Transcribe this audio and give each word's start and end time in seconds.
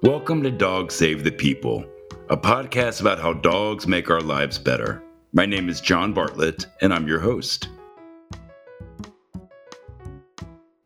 Welcome 0.00 0.44
to 0.44 0.52
Dogs 0.52 0.94
Save 0.94 1.24
the 1.24 1.32
People, 1.32 1.84
a 2.30 2.36
podcast 2.36 3.00
about 3.00 3.18
how 3.18 3.32
dogs 3.32 3.88
make 3.88 4.10
our 4.10 4.20
lives 4.20 4.56
better. 4.56 5.02
My 5.32 5.44
name 5.44 5.68
is 5.68 5.80
John 5.80 6.12
Bartlett, 6.12 6.66
and 6.80 6.94
I'm 6.94 7.08
your 7.08 7.18
host. 7.18 7.68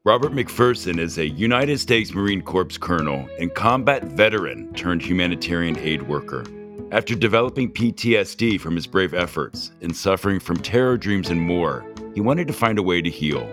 Robert 0.04 0.32
MacPherson 0.32 0.98
is 0.98 1.18
a 1.18 1.29
United 1.29 1.79
States 1.79 2.14
Marine 2.14 2.40
Corps 2.40 2.79
colonel 2.79 3.29
and 3.38 3.54
combat 3.54 4.02
veteran 4.04 4.72
turned 4.72 5.02
humanitarian 5.02 5.79
aid 5.79 6.08
worker. 6.08 6.46
After 6.90 7.14
developing 7.14 7.70
PTSD 7.70 8.58
from 8.58 8.76
his 8.76 8.86
brave 8.86 9.12
efforts 9.12 9.72
and 9.82 9.94
suffering 9.94 10.40
from 10.40 10.56
terror 10.56 10.96
dreams 10.96 11.29
and 11.29 11.38
more, 11.38 11.84
he 12.14 12.22
wanted 12.22 12.46
to 12.46 12.54
find 12.54 12.79
a 12.79 12.82
way 12.82 13.02
to 13.02 13.10
heal. 13.10 13.46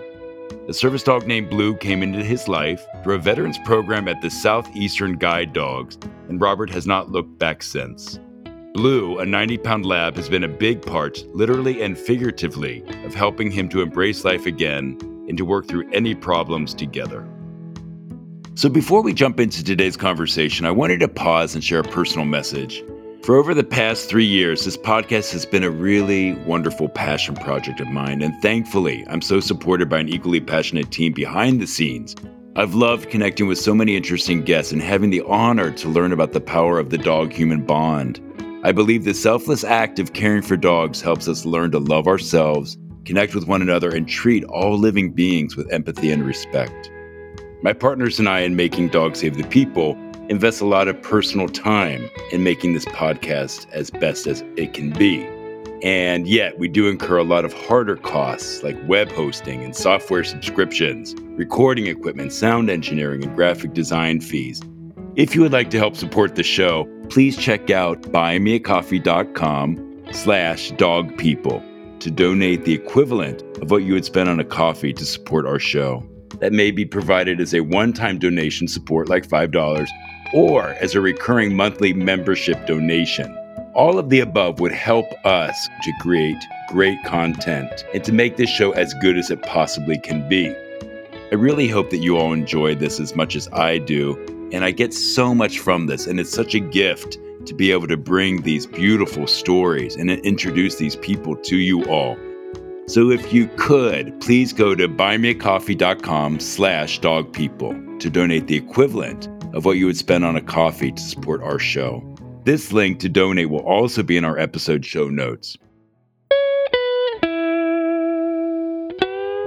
A 0.68 0.74
service 0.74 1.02
dog 1.02 1.26
named 1.26 1.50
Blue 1.50 1.74
came 1.74 2.02
into 2.02 2.22
his 2.22 2.46
life 2.46 2.84
through 3.02 3.14
a 3.14 3.18
veterans 3.18 3.58
program 3.64 4.06
at 4.06 4.20
the 4.20 4.30
Southeastern 4.30 5.16
Guide 5.16 5.52
Dogs, 5.52 5.98
and 6.28 6.40
Robert 6.40 6.70
has 6.70 6.86
not 6.86 7.10
looked 7.10 7.38
back 7.38 7.62
since. 7.62 8.20
Blue, 8.74 9.18
a 9.18 9.26
90 9.26 9.58
pound 9.58 9.84
lab, 9.84 10.16
has 10.16 10.28
been 10.28 10.44
a 10.44 10.48
big 10.48 10.82
part, 10.82 11.24
literally 11.34 11.82
and 11.82 11.98
figuratively, 11.98 12.84
of 13.04 13.14
helping 13.14 13.50
him 13.50 13.68
to 13.70 13.80
embrace 13.80 14.24
life 14.24 14.46
again 14.46 14.96
and 15.28 15.36
to 15.38 15.44
work 15.44 15.66
through 15.66 15.90
any 15.92 16.14
problems 16.14 16.72
together. 16.74 17.26
So, 18.54 18.68
before 18.68 19.02
we 19.02 19.14
jump 19.14 19.40
into 19.40 19.64
today's 19.64 19.96
conversation, 19.96 20.66
I 20.66 20.70
wanted 20.70 21.00
to 21.00 21.08
pause 21.08 21.54
and 21.54 21.64
share 21.64 21.80
a 21.80 21.84
personal 21.84 22.26
message. 22.26 22.84
For 23.22 23.36
over 23.36 23.54
the 23.54 23.64
past 23.64 24.08
three 24.08 24.24
years, 24.24 24.64
this 24.64 24.76
podcast 24.76 25.32
has 25.32 25.46
been 25.46 25.62
a 25.62 25.70
really 25.70 26.32
wonderful 26.46 26.88
passion 26.88 27.34
project 27.34 27.80
of 27.80 27.88
mine, 27.88 28.22
and 28.22 28.34
thankfully, 28.42 29.04
I'm 29.08 29.22
so 29.22 29.40
supported 29.40 29.88
by 29.88 30.00
an 30.00 30.08
equally 30.08 30.40
passionate 30.40 30.90
team 30.90 31.12
behind 31.12 31.60
the 31.60 31.66
scenes. 31.66 32.16
I've 32.56 32.74
loved 32.74 33.10
connecting 33.10 33.46
with 33.46 33.58
so 33.58 33.74
many 33.74 33.96
interesting 33.96 34.42
guests 34.42 34.72
and 34.72 34.82
having 34.82 35.10
the 35.10 35.22
honor 35.22 35.70
to 35.70 35.88
learn 35.88 36.12
about 36.12 36.32
the 36.32 36.40
power 36.40 36.78
of 36.78 36.90
the 36.90 36.98
dog 36.98 37.32
human 37.32 37.64
bond. 37.64 38.20
I 38.64 38.72
believe 38.72 39.04
the 39.04 39.14
selfless 39.14 39.64
act 39.64 39.98
of 39.98 40.12
caring 40.12 40.42
for 40.42 40.56
dogs 40.56 41.00
helps 41.00 41.28
us 41.28 41.44
learn 41.44 41.70
to 41.72 41.78
love 41.78 42.06
ourselves 42.06 42.76
connect 43.04 43.34
with 43.34 43.48
one 43.48 43.62
another, 43.62 43.90
and 43.90 44.08
treat 44.08 44.44
all 44.44 44.78
living 44.78 45.12
beings 45.12 45.56
with 45.56 45.72
empathy 45.72 46.10
and 46.12 46.24
respect. 46.24 46.90
My 47.62 47.72
partners 47.72 48.18
and 48.18 48.28
I, 48.28 48.40
in 48.40 48.56
making 48.56 48.88
Dogs 48.88 49.20
Save 49.20 49.36
the 49.36 49.42
People, 49.44 49.98
invest 50.30 50.60
a 50.60 50.64
lot 50.64 50.86
of 50.86 51.02
personal 51.02 51.48
time 51.48 52.08
in 52.30 52.44
making 52.44 52.72
this 52.72 52.84
podcast 52.86 53.68
as 53.72 53.90
best 53.90 54.28
as 54.28 54.44
it 54.56 54.72
can 54.72 54.90
be. 54.90 55.26
And 55.82 56.28
yet, 56.28 56.56
we 56.56 56.68
do 56.68 56.88
incur 56.88 57.18
a 57.18 57.24
lot 57.24 57.44
of 57.44 57.52
harder 57.52 57.96
costs 57.96 58.62
like 58.62 58.76
web 58.86 59.10
hosting 59.10 59.64
and 59.64 59.74
software 59.74 60.22
subscriptions, 60.22 61.16
recording 61.32 61.88
equipment, 61.88 62.32
sound 62.32 62.70
engineering, 62.70 63.24
and 63.24 63.34
graphic 63.34 63.74
design 63.74 64.20
fees. 64.20 64.62
If 65.16 65.34
you 65.34 65.40
would 65.40 65.52
like 65.52 65.70
to 65.70 65.78
help 65.78 65.96
support 65.96 66.36
the 66.36 66.44
show, 66.44 66.88
please 67.08 67.36
check 67.36 67.70
out 67.70 68.02
buymeacoffee.com 68.02 70.02
slash 70.12 70.70
dogpeople 70.72 71.62
to 71.98 72.10
donate 72.10 72.64
the 72.64 72.74
equivalent 72.74 73.42
of 73.60 73.72
what 73.72 73.82
you 73.82 73.94
would 73.94 74.04
spend 74.04 74.28
on 74.28 74.38
a 74.38 74.44
coffee 74.44 74.92
to 74.92 75.04
support 75.04 75.44
our 75.44 75.58
show. 75.58 76.06
That 76.38 76.52
may 76.52 76.70
be 76.70 76.86
provided 76.86 77.40
as 77.40 77.52
a 77.52 77.60
one 77.60 77.92
time 77.92 78.18
donation 78.18 78.68
support, 78.68 79.08
like 79.08 79.26
$5, 79.26 79.88
or 80.32 80.68
as 80.80 80.94
a 80.94 81.00
recurring 81.00 81.54
monthly 81.54 81.92
membership 81.92 82.66
donation. 82.66 83.36
All 83.74 83.98
of 83.98 84.10
the 84.10 84.20
above 84.20 84.60
would 84.60 84.72
help 84.72 85.06
us 85.24 85.68
to 85.82 85.92
create 86.00 86.42
great 86.68 87.02
content 87.04 87.84
and 87.94 88.02
to 88.04 88.12
make 88.12 88.36
this 88.36 88.50
show 88.50 88.72
as 88.72 88.94
good 88.94 89.16
as 89.16 89.30
it 89.30 89.42
possibly 89.42 89.98
can 89.98 90.28
be. 90.28 90.54
I 91.32 91.36
really 91.36 91.68
hope 91.68 91.90
that 91.90 91.98
you 91.98 92.16
all 92.16 92.32
enjoy 92.32 92.74
this 92.74 92.98
as 92.98 93.14
much 93.14 93.36
as 93.36 93.48
I 93.52 93.78
do, 93.78 94.16
and 94.52 94.64
I 94.64 94.72
get 94.72 94.92
so 94.92 95.34
much 95.34 95.60
from 95.60 95.86
this, 95.86 96.06
and 96.08 96.18
it's 96.18 96.32
such 96.32 96.54
a 96.54 96.60
gift 96.60 97.18
to 97.46 97.54
be 97.54 97.70
able 97.70 97.86
to 97.86 97.96
bring 97.96 98.42
these 98.42 98.66
beautiful 98.66 99.26
stories 99.26 99.94
and 99.96 100.10
introduce 100.10 100.76
these 100.76 100.96
people 100.96 101.36
to 101.36 101.56
you 101.56 101.84
all. 101.84 102.16
So 102.86 103.10
if 103.10 103.32
you 103.32 103.48
could, 103.56 104.20
please 104.20 104.52
go 104.52 104.74
to 104.74 104.88
buymeacoffee.com 104.88 106.40
slash 106.40 106.98
dogpeople 106.98 107.98
to 108.00 108.10
donate 108.10 108.48
the 108.48 108.56
equivalent 108.56 109.28
of 109.52 109.64
what 109.64 109.76
you 109.76 109.86
would 109.86 109.96
spend 109.96 110.24
on 110.24 110.36
a 110.36 110.40
coffee 110.40 110.92
to 110.92 111.02
support 111.02 111.42
our 111.42 111.58
show. 111.58 112.02
This 112.44 112.72
link 112.72 113.00
to 113.00 113.08
donate 113.08 113.50
will 113.50 113.66
also 113.66 114.02
be 114.02 114.16
in 114.16 114.24
our 114.24 114.38
episode 114.38 114.84
show 114.84 115.08
notes. 115.08 115.56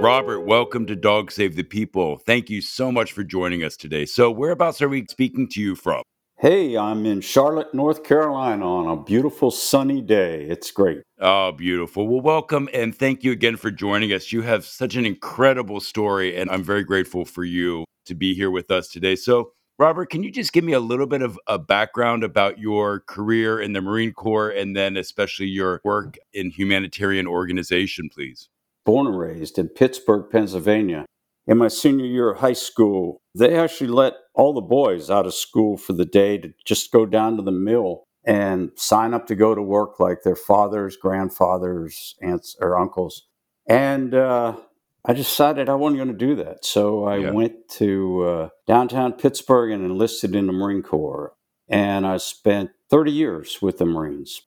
Robert, 0.00 0.42
welcome 0.42 0.86
to 0.86 0.96
Dog 0.96 1.32
Save 1.32 1.56
the 1.56 1.62
People. 1.62 2.18
Thank 2.18 2.50
you 2.50 2.60
so 2.60 2.92
much 2.92 3.12
for 3.12 3.24
joining 3.24 3.64
us 3.64 3.76
today. 3.76 4.04
So, 4.04 4.30
whereabouts 4.30 4.82
are 4.82 4.88
we 4.88 5.06
speaking 5.08 5.48
to 5.50 5.60
you 5.60 5.74
from? 5.74 6.02
Hey, 6.36 6.76
I'm 6.76 7.06
in 7.06 7.22
Charlotte, 7.22 7.72
North 7.72 8.04
Carolina 8.04 8.66
on 8.66 8.98
a 8.98 9.02
beautiful 9.02 9.50
sunny 9.50 10.02
day. 10.02 10.42
It's 10.42 10.70
great. 10.70 11.00
Oh, 11.20 11.52
beautiful. 11.52 12.06
Well, 12.06 12.20
welcome 12.20 12.68
and 12.74 12.94
thank 12.94 13.24
you 13.24 13.32
again 13.32 13.56
for 13.56 13.70
joining 13.70 14.12
us. 14.12 14.30
You 14.30 14.42
have 14.42 14.66
such 14.66 14.94
an 14.96 15.06
incredible 15.06 15.80
story, 15.80 16.36
and 16.36 16.50
I'm 16.50 16.62
very 16.62 16.84
grateful 16.84 17.24
for 17.24 17.44
you 17.44 17.84
to 18.04 18.14
be 18.14 18.34
here 18.34 18.50
with 18.50 18.70
us 18.70 18.88
today. 18.88 19.16
So, 19.16 19.52
Robert, 19.76 20.08
can 20.08 20.22
you 20.22 20.30
just 20.30 20.52
give 20.52 20.62
me 20.62 20.72
a 20.72 20.80
little 20.80 21.06
bit 21.06 21.20
of 21.20 21.38
a 21.48 21.58
background 21.58 22.22
about 22.22 22.60
your 22.60 23.00
career 23.00 23.60
in 23.60 23.72
the 23.72 23.80
Marine 23.80 24.12
Corps 24.12 24.50
and 24.50 24.76
then 24.76 24.96
especially 24.96 25.46
your 25.46 25.80
work 25.84 26.16
in 26.32 26.50
humanitarian 26.50 27.26
organization, 27.26 28.08
please? 28.08 28.48
Born 28.84 29.08
and 29.08 29.18
raised 29.18 29.58
in 29.58 29.68
Pittsburgh, 29.68 30.30
Pennsylvania. 30.30 31.06
In 31.48 31.58
my 31.58 31.68
senior 31.68 32.06
year 32.06 32.30
of 32.30 32.38
high 32.38 32.52
school, 32.52 33.20
they 33.34 33.56
actually 33.56 33.88
let 33.88 34.14
all 34.34 34.52
the 34.52 34.60
boys 34.60 35.10
out 35.10 35.26
of 35.26 35.34
school 35.34 35.76
for 35.76 35.92
the 35.92 36.06
day 36.06 36.38
to 36.38 36.52
just 36.64 36.92
go 36.92 37.04
down 37.04 37.36
to 37.36 37.42
the 37.42 37.50
mill 37.50 38.04
and 38.24 38.70
sign 38.76 39.12
up 39.12 39.26
to 39.26 39.34
go 39.34 39.56
to 39.56 39.62
work 39.62 39.98
like 39.98 40.22
their 40.22 40.36
fathers, 40.36 40.96
grandfathers, 40.96 42.14
aunts, 42.22 42.56
or 42.60 42.78
uncles. 42.78 43.26
And 43.68 44.14
uh, 44.14 44.56
I 45.06 45.12
decided 45.12 45.68
I 45.68 45.74
wasn't 45.74 45.98
going 45.98 46.16
to 46.16 46.26
do 46.26 46.34
that. 46.36 46.64
So 46.64 47.04
I 47.04 47.18
yeah. 47.18 47.30
went 47.30 47.68
to 47.72 48.22
uh, 48.22 48.48
downtown 48.66 49.12
Pittsburgh 49.12 49.70
and 49.70 49.84
enlisted 49.84 50.34
in 50.34 50.46
the 50.46 50.52
Marine 50.52 50.82
Corps. 50.82 51.34
And 51.68 52.06
I 52.06 52.16
spent 52.16 52.70
30 52.90 53.12
years 53.12 53.58
with 53.60 53.78
the 53.78 53.86
Marines. 53.86 54.42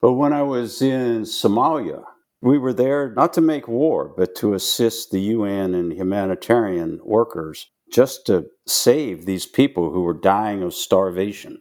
But 0.00 0.12
when 0.14 0.32
I 0.32 0.42
was 0.42 0.82
in 0.82 1.22
Somalia, 1.22 2.04
we 2.42 2.58
were 2.58 2.72
there 2.72 3.12
not 3.14 3.32
to 3.34 3.40
make 3.40 3.66
war, 3.66 4.12
but 4.16 4.34
to 4.36 4.54
assist 4.54 5.10
the 5.10 5.20
UN 5.20 5.74
and 5.74 5.92
humanitarian 5.92 7.00
workers 7.02 7.66
just 7.92 8.26
to 8.26 8.46
save 8.66 9.24
these 9.24 9.46
people 9.46 9.90
who 9.90 10.02
were 10.02 10.14
dying 10.14 10.62
of 10.62 10.74
starvation. 10.74 11.58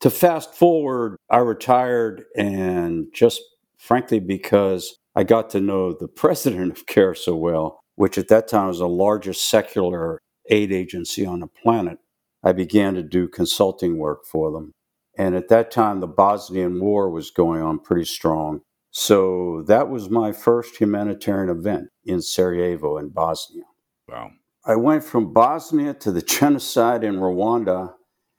To 0.00 0.10
fast 0.10 0.54
forward, 0.54 1.16
I 1.30 1.38
retired, 1.38 2.24
and 2.36 3.06
just 3.12 3.40
frankly, 3.78 4.20
because 4.20 4.96
I 5.14 5.24
got 5.24 5.50
to 5.50 5.60
know 5.60 5.92
the 5.92 6.08
president 6.22 6.72
of 6.72 6.86
CARE 6.86 7.14
so 7.14 7.34
well, 7.36 7.80
which 7.96 8.18
at 8.18 8.28
that 8.28 8.48
time 8.48 8.68
was 8.68 8.78
the 8.78 8.88
largest 8.88 9.48
secular 9.48 10.20
aid 10.48 10.72
agency 10.72 11.24
on 11.24 11.40
the 11.40 11.46
planet, 11.46 11.98
I 12.42 12.52
began 12.52 12.94
to 12.94 13.02
do 13.02 13.28
consulting 13.28 13.98
work 13.98 14.24
for 14.24 14.50
them. 14.50 14.72
And 15.16 15.34
at 15.34 15.48
that 15.48 15.70
time, 15.70 16.00
the 16.00 16.06
Bosnian 16.06 16.80
War 16.80 17.10
was 17.10 17.30
going 17.30 17.60
on 17.60 17.80
pretty 17.80 18.04
strong. 18.04 18.60
So 18.90 19.64
that 19.66 19.88
was 19.88 20.08
my 20.08 20.32
first 20.32 20.76
humanitarian 20.76 21.50
event 21.50 21.88
in 22.04 22.22
Sarajevo 22.22 22.98
in 22.98 23.08
Bosnia. 23.08 23.64
Wow. 24.08 24.30
I 24.64 24.76
went 24.76 25.04
from 25.04 25.32
Bosnia 25.32 25.94
to 25.94 26.12
the 26.12 26.22
genocide 26.38 27.02
in 27.02 27.16
Rwanda 27.16 27.94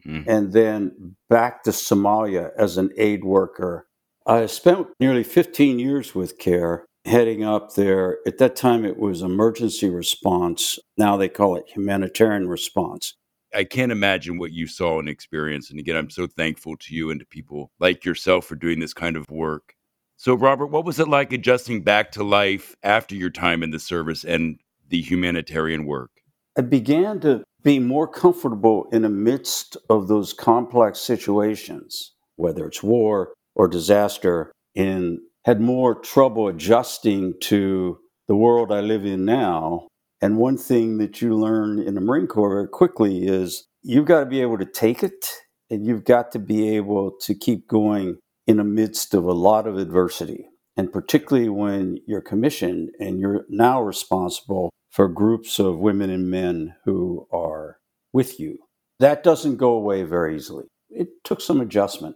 mm. 0.05 0.23
and 0.27 0.53
then 0.53 1.15
back 1.29 1.63
to 1.63 1.71
Somalia 1.71 2.51
as 2.57 2.77
an 2.77 2.91
aid 2.97 3.23
worker. 3.23 3.87
I 4.29 4.45
spent 4.45 4.85
nearly 4.99 5.23
15 5.23 5.79
years 5.79 6.13
with 6.13 6.37
CARE 6.37 6.85
heading 7.03 7.43
up 7.43 7.73
there. 7.73 8.19
At 8.27 8.37
that 8.37 8.55
time, 8.55 8.85
it 8.85 8.99
was 8.99 9.23
emergency 9.23 9.89
response. 9.89 10.77
Now 10.97 11.17
they 11.17 11.29
call 11.29 11.55
it 11.55 11.67
humanitarian 11.67 12.47
response. 12.47 13.15
I 13.55 13.63
can't 13.63 13.91
imagine 13.91 14.37
what 14.37 14.51
you 14.51 14.67
saw 14.67 14.99
and 14.99 15.09
experienced. 15.09 15.71
And 15.71 15.79
again, 15.79 15.95
I'm 15.95 16.11
so 16.11 16.27
thankful 16.27 16.77
to 16.77 16.93
you 16.93 17.09
and 17.09 17.19
to 17.19 17.25
people 17.25 17.71
like 17.79 18.05
yourself 18.05 18.45
for 18.45 18.55
doing 18.55 18.79
this 18.79 18.93
kind 18.93 19.17
of 19.17 19.25
work. 19.31 19.73
So, 20.17 20.35
Robert, 20.35 20.67
what 20.67 20.85
was 20.85 20.99
it 20.99 21.07
like 21.07 21.33
adjusting 21.33 21.81
back 21.81 22.11
to 22.11 22.23
life 22.23 22.75
after 22.83 23.15
your 23.15 23.31
time 23.31 23.63
in 23.63 23.71
the 23.71 23.79
service 23.79 24.23
and 24.23 24.59
the 24.89 25.01
humanitarian 25.01 25.87
work? 25.87 26.11
I 26.55 26.61
began 26.61 27.19
to 27.21 27.43
be 27.63 27.79
more 27.79 28.07
comfortable 28.07 28.89
in 28.91 29.01
the 29.01 29.09
midst 29.09 29.75
of 29.89 30.07
those 30.07 30.33
complex 30.33 30.99
situations, 30.99 32.11
whether 32.35 32.67
it's 32.67 32.83
war 32.83 33.33
or 33.55 33.67
disaster, 33.67 34.51
and 34.75 35.19
had 35.45 35.61
more 35.61 35.95
trouble 35.95 36.47
adjusting 36.47 37.33
to 37.41 37.99
the 38.27 38.35
world 38.35 38.71
I 38.71 38.81
live 38.81 39.05
in 39.05 39.25
now. 39.25 39.87
And 40.21 40.37
one 40.37 40.57
thing 40.57 40.97
that 40.97 41.21
you 41.21 41.35
learn 41.35 41.79
in 41.79 41.95
the 41.95 42.01
Marine 42.01 42.27
Corps 42.27 42.49
very 42.49 42.67
quickly 42.67 43.25
is 43.25 43.65
you've 43.81 44.05
got 44.05 44.19
to 44.21 44.25
be 44.25 44.41
able 44.41 44.57
to 44.57 44.65
take 44.65 45.01
it 45.01 45.25
and 45.69 45.85
you've 45.85 46.03
got 46.03 46.31
to 46.33 46.39
be 46.39 46.75
able 46.75 47.11
to 47.21 47.33
keep 47.33 47.67
going 47.67 48.17
in 48.47 48.57
the 48.57 48.63
midst 48.63 49.13
of 49.13 49.23
a 49.23 49.33
lot 49.33 49.67
of 49.67 49.77
adversity. 49.77 50.47
And 50.75 50.91
particularly 50.91 51.49
when 51.49 51.99
you're 52.07 52.21
commissioned 52.21 52.89
and 52.99 53.19
you're 53.19 53.45
now 53.49 53.81
responsible 53.81 54.69
for 54.89 55.07
groups 55.07 55.59
of 55.59 55.77
women 55.77 56.09
and 56.09 56.29
men 56.29 56.75
who 56.85 57.27
are 57.31 57.77
with 58.11 58.39
you. 58.39 58.57
That 58.99 59.23
doesn't 59.23 59.57
go 59.57 59.71
away 59.73 60.03
very 60.03 60.35
easily. 60.35 60.65
It 60.89 61.09
took 61.23 61.41
some 61.41 61.61
adjustment. 61.61 62.15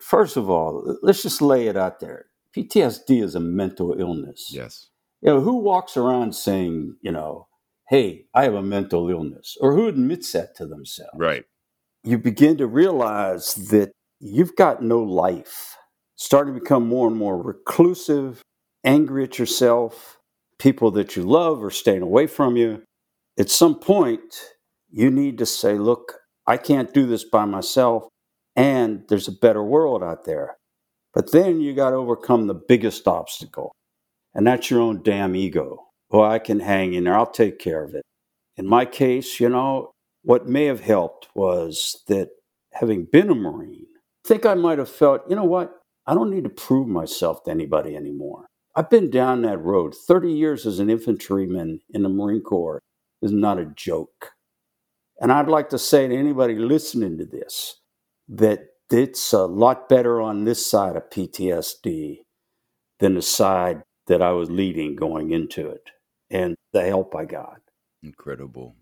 First 0.00 0.36
of 0.36 0.48
all, 0.48 0.98
let's 1.02 1.22
just 1.22 1.42
lay 1.42 1.66
it 1.68 1.76
out 1.76 2.00
there. 2.00 2.26
PTSD 2.56 3.22
is 3.22 3.34
a 3.34 3.40
mental 3.40 3.94
illness. 3.98 4.50
Yes. 4.50 4.88
You 5.20 5.30
know, 5.30 5.40
who 5.40 5.58
walks 5.58 5.96
around 5.96 6.34
saying, 6.34 6.96
you 7.02 7.12
know, 7.12 7.46
hey, 7.88 8.26
I 8.34 8.44
have 8.44 8.54
a 8.54 8.62
mental 8.62 9.10
illness, 9.10 9.56
or 9.60 9.74
who 9.74 9.88
admits 9.88 10.32
that 10.32 10.56
to 10.56 10.66
themselves? 10.66 11.12
Right. 11.16 11.44
You 12.02 12.18
begin 12.18 12.56
to 12.58 12.66
realize 12.66 13.54
that 13.70 13.92
you've 14.20 14.56
got 14.56 14.82
no 14.82 15.00
life, 15.00 15.76
starting 16.16 16.54
to 16.54 16.60
become 16.60 16.86
more 16.86 17.08
and 17.08 17.16
more 17.16 17.40
reclusive, 17.40 18.42
angry 18.84 19.24
at 19.24 19.38
yourself, 19.38 20.18
people 20.58 20.90
that 20.92 21.16
you 21.16 21.22
love 21.22 21.62
are 21.62 21.70
staying 21.70 22.02
away 22.02 22.26
from 22.26 22.56
you. 22.56 22.82
At 23.38 23.50
some 23.50 23.78
point, 23.78 24.22
you 24.88 25.10
need 25.10 25.38
to 25.38 25.46
say, 25.46 25.74
look, 25.74 26.14
I 26.46 26.56
can't 26.56 26.94
do 26.94 27.06
this 27.06 27.24
by 27.24 27.44
myself, 27.44 28.08
and 28.56 29.04
there's 29.08 29.28
a 29.28 29.32
better 29.32 29.62
world 29.62 30.02
out 30.02 30.24
there. 30.24 30.56
But 31.12 31.32
then 31.32 31.60
you 31.60 31.74
got 31.74 31.90
to 31.90 31.96
overcome 31.96 32.46
the 32.46 32.54
biggest 32.54 33.06
obstacle, 33.08 33.72
and 34.34 34.46
that's 34.46 34.70
your 34.70 34.80
own 34.80 35.02
damn 35.02 35.34
ego. 35.34 35.86
Well, 36.10 36.30
I 36.30 36.38
can 36.38 36.60
hang 36.60 36.94
in 36.94 37.04
there, 37.04 37.16
I'll 37.16 37.30
take 37.30 37.58
care 37.58 37.84
of 37.84 37.94
it. 37.94 38.02
In 38.56 38.66
my 38.66 38.84
case, 38.84 39.40
you 39.40 39.48
know, 39.48 39.92
what 40.22 40.48
may 40.48 40.66
have 40.66 40.80
helped 40.80 41.28
was 41.34 42.02
that 42.08 42.30
having 42.72 43.04
been 43.04 43.30
a 43.30 43.34
Marine, 43.34 43.86
I 44.24 44.28
think 44.28 44.44
I 44.44 44.54
might 44.54 44.78
have 44.78 44.90
felt, 44.90 45.22
you 45.28 45.36
know 45.36 45.44
what, 45.44 45.80
I 46.06 46.14
don't 46.14 46.30
need 46.30 46.44
to 46.44 46.50
prove 46.50 46.88
myself 46.88 47.44
to 47.44 47.50
anybody 47.50 47.96
anymore. 47.96 48.46
I've 48.76 48.90
been 48.90 49.10
down 49.10 49.42
that 49.42 49.58
road. 49.58 49.94
30 49.94 50.32
years 50.32 50.66
as 50.66 50.78
an 50.78 50.90
infantryman 50.90 51.80
in 51.90 52.02
the 52.02 52.08
Marine 52.08 52.42
Corps 52.42 52.80
is 53.22 53.32
not 53.32 53.58
a 53.58 53.72
joke. 53.76 54.32
And 55.20 55.32
I'd 55.32 55.48
like 55.48 55.68
to 55.70 55.78
say 55.78 56.06
to 56.06 56.16
anybody 56.16 56.54
listening 56.54 57.18
to 57.18 57.24
this 57.24 57.79
that 58.30 58.60
it's 58.90 59.32
a 59.32 59.44
lot 59.44 59.88
better 59.88 60.20
on 60.20 60.44
this 60.44 60.64
side 60.68 60.96
of 60.96 61.10
PTSD 61.10 62.18
than 62.98 63.14
the 63.14 63.22
side 63.22 63.82
that 64.06 64.22
I 64.22 64.32
was 64.32 64.50
leading 64.50 64.96
going 64.96 65.30
into 65.32 65.68
it 65.68 65.90
and 66.30 66.56
the 66.72 66.82
help 66.86 67.14
I 67.14 67.24
got. 67.24 67.60
Incredible. 68.02 68.76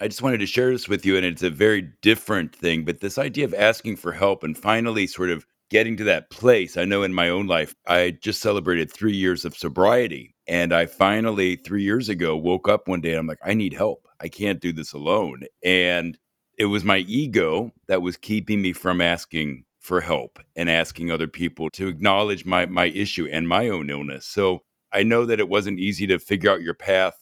I 0.00 0.08
just 0.08 0.22
wanted 0.22 0.38
to 0.38 0.46
share 0.46 0.70
this 0.70 0.88
with 0.88 1.04
you, 1.04 1.16
and 1.16 1.26
it's 1.26 1.42
a 1.42 1.50
very 1.50 1.90
different 2.02 2.54
thing, 2.54 2.84
but 2.84 3.00
this 3.00 3.18
idea 3.18 3.44
of 3.44 3.54
asking 3.54 3.96
for 3.96 4.12
help 4.12 4.44
and 4.44 4.56
finally 4.56 5.06
sort 5.06 5.30
of 5.30 5.44
getting 5.70 5.96
to 5.96 6.04
that 6.04 6.30
place. 6.30 6.76
I 6.76 6.84
know 6.84 7.02
in 7.02 7.12
my 7.12 7.28
own 7.28 7.46
life, 7.46 7.74
I 7.86 8.16
just 8.22 8.40
celebrated 8.40 8.90
three 8.90 9.14
years 9.14 9.44
of 9.44 9.56
sobriety. 9.56 10.34
And 10.46 10.72
I 10.72 10.86
finally, 10.86 11.56
three 11.56 11.82
years 11.82 12.08
ago, 12.08 12.36
woke 12.36 12.68
up 12.68 12.88
one 12.88 13.00
day 13.00 13.10
and 13.10 13.18
I'm 13.18 13.26
like, 13.26 13.38
I 13.44 13.54
need 13.54 13.74
help. 13.74 14.06
I 14.20 14.28
can't 14.28 14.60
do 14.60 14.72
this 14.72 14.92
alone. 14.92 15.42
And 15.62 16.18
it 16.58 16.66
was 16.66 16.84
my 16.84 16.98
ego 16.98 17.72
that 17.86 18.02
was 18.02 18.16
keeping 18.16 18.60
me 18.62 18.72
from 18.72 19.00
asking 19.00 19.64
for 19.80 20.00
help 20.00 20.38
and 20.56 20.68
asking 20.68 21.10
other 21.10 21.28
people 21.28 21.70
to 21.70 21.88
acknowledge 21.88 22.44
my, 22.44 22.66
my 22.66 22.86
issue 22.86 23.28
and 23.30 23.48
my 23.48 23.68
own 23.68 23.88
illness. 23.90 24.26
So 24.26 24.62
I 24.92 25.02
know 25.02 25.24
that 25.24 25.40
it 25.40 25.48
wasn't 25.48 25.78
easy 25.78 26.06
to 26.08 26.18
figure 26.18 26.50
out 26.50 26.60
your 26.62 26.74
path 26.74 27.14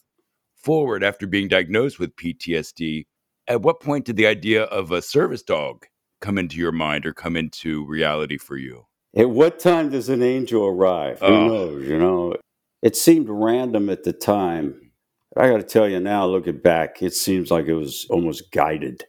forward 0.55 1.03
after 1.03 1.27
being 1.27 1.47
diagnosed 1.47 1.99
with 1.99 2.15
PTSD. 2.15 3.05
At 3.47 3.61
what 3.61 3.79
point 3.79 4.05
did 4.05 4.17
the 4.17 4.27
idea 4.27 4.63
of 4.63 4.91
a 4.91 5.01
service 5.01 5.43
dog 5.43 5.85
come 6.19 6.37
into 6.37 6.57
your 6.57 6.71
mind 6.71 7.05
or 7.05 7.13
come 7.13 7.37
into 7.37 7.85
reality 7.85 8.37
for 8.37 8.57
you? 8.57 8.85
At 9.15 9.29
what 9.29 9.59
time 9.59 9.89
does 9.91 10.09
an 10.09 10.21
angel 10.23 10.65
arrive? 10.65 11.19
Who 11.19 11.25
Oh. 11.27 11.47
knows? 11.47 11.87
You 11.87 11.97
know, 11.99 12.35
it 12.81 12.95
seemed 12.95 13.27
random 13.29 13.89
at 13.89 14.03
the 14.03 14.13
time. 14.13 14.91
I 15.37 15.47
got 15.49 15.57
to 15.57 15.63
tell 15.63 15.87
you 15.87 15.99
now, 15.99 16.25
looking 16.25 16.57
back, 16.57 17.01
it 17.03 17.13
seems 17.13 17.51
like 17.51 17.67
it 17.67 17.75
was 17.75 18.07
almost 18.09 18.51
guided. 18.51 19.03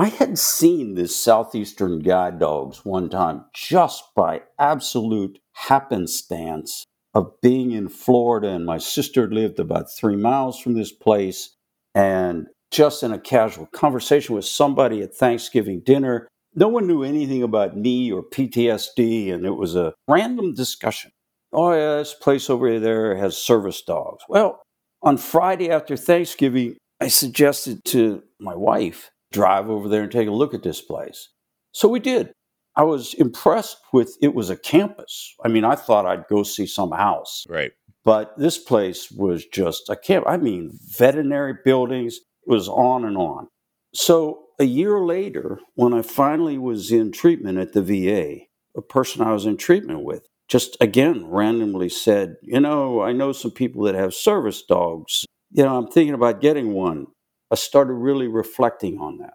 I 0.00 0.08
had 0.08 0.38
seen 0.38 0.94
this 0.94 1.14
southeastern 1.14 1.98
guide 1.98 2.38
dogs 2.38 2.86
one 2.86 3.10
time 3.10 3.44
just 3.52 4.14
by 4.14 4.40
absolute 4.58 5.38
happenstance 5.52 6.86
of 7.12 7.38
being 7.42 7.72
in 7.72 7.90
Florida, 7.90 8.48
and 8.48 8.64
my 8.64 8.78
sister 8.78 9.28
lived 9.28 9.60
about 9.60 9.92
three 9.92 10.16
miles 10.16 10.58
from 10.58 10.72
this 10.72 10.90
place, 10.90 11.54
and 11.94 12.46
just 12.70 13.02
in 13.02 13.12
a 13.12 13.18
casual 13.18 13.66
conversation 13.66 14.34
with 14.34 14.46
somebody 14.46 15.02
at 15.02 15.14
Thanksgiving 15.14 15.82
dinner. 15.84 16.28
No 16.54 16.68
one 16.68 16.86
knew 16.86 17.02
anything 17.02 17.42
about 17.42 17.76
me 17.76 18.10
or 18.10 18.22
PTSD, 18.22 19.30
and 19.30 19.44
it 19.44 19.56
was 19.56 19.76
a 19.76 19.92
random 20.08 20.54
discussion. 20.54 21.10
Oh, 21.52 21.72
yeah, 21.72 21.96
this 21.96 22.14
place 22.14 22.48
over 22.48 22.80
there 22.80 23.16
has 23.16 23.36
service 23.36 23.82
dogs. 23.82 24.24
Well, 24.30 24.62
on 25.02 25.18
Friday 25.18 25.70
after 25.70 25.94
Thanksgiving, 25.94 26.78
I 27.02 27.08
suggested 27.08 27.84
to 27.88 28.22
my 28.38 28.54
wife 28.54 29.10
drive 29.32 29.68
over 29.70 29.88
there 29.88 30.02
and 30.02 30.12
take 30.12 30.28
a 30.28 30.32
look 30.32 30.54
at 30.54 30.62
this 30.62 30.80
place. 30.80 31.28
So 31.72 31.88
we 31.88 32.00
did. 32.00 32.32
I 32.76 32.82
was 32.84 33.14
impressed 33.14 33.78
with 33.92 34.16
it 34.22 34.34
was 34.34 34.50
a 34.50 34.56
campus. 34.56 35.34
I 35.44 35.48
mean, 35.48 35.64
I 35.64 35.74
thought 35.74 36.06
I'd 36.06 36.26
go 36.28 36.42
see 36.42 36.66
some 36.66 36.92
house, 36.92 37.44
Right. 37.48 37.72
but 38.04 38.32
this 38.38 38.58
place 38.58 39.10
was 39.10 39.44
just 39.46 39.88
a 39.90 39.96
camp. 39.96 40.24
I 40.28 40.36
mean, 40.36 40.78
veterinary 40.96 41.54
buildings 41.64 42.16
it 42.16 42.50
was 42.50 42.68
on 42.68 43.04
and 43.04 43.16
on. 43.16 43.48
So 43.94 44.44
a 44.58 44.64
year 44.64 45.00
later, 45.00 45.60
when 45.74 45.92
I 45.92 46.02
finally 46.02 46.58
was 46.58 46.92
in 46.92 47.12
treatment 47.12 47.58
at 47.58 47.72
the 47.72 47.82
VA, 47.82 48.44
a 48.76 48.82
person 48.82 49.22
I 49.22 49.32
was 49.32 49.46
in 49.46 49.56
treatment 49.56 50.04
with 50.04 50.26
just 50.48 50.76
again 50.80 51.26
randomly 51.26 51.88
said, 51.88 52.36
You 52.42 52.60
know, 52.60 53.02
I 53.02 53.12
know 53.12 53.32
some 53.32 53.50
people 53.50 53.82
that 53.84 53.94
have 53.94 54.14
service 54.14 54.62
dogs. 54.62 55.24
You 55.52 55.64
know, 55.64 55.76
I'm 55.76 55.88
thinking 55.88 56.14
about 56.14 56.40
getting 56.40 56.72
one. 56.72 57.06
I 57.50 57.56
started 57.56 57.94
really 57.94 58.28
reflecting 58.28 58.98
on 58.98 59.18
that. 59.18 59.34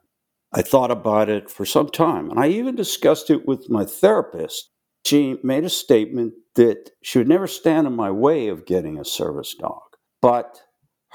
I 0.53 0.61
thought 0.61 0.91
about 0.91 1.29
it 1.29 1.49
for 1.49 1.65
some 1.65 1.89
time, 1.89 2.29
and 2.29 2.39
I 2.39 2.47
even 2.47 2.75
discussed 2.75 3.29
it 3.29 3.45
with 3.47 3.69
my 3.69 3.83
therapist. 3.83 4.69
She 5.05 5.37
made 5.43 5.65
a 5.65 5.69
statement 5.69 6.33
that 6.55 6.91
she 7.03 7.17
would 7.17 7.27
never 7.27 7.47
stand 7.47 7.87
in 7.87 7.95
my 7.95 8.09
way 8.09 8.47
of 8.47 8.65
getting 8.65 8.97
a 8.97 9.05
service 9.05 9.53
dog, 9.53 9.81
but 10.21 10.61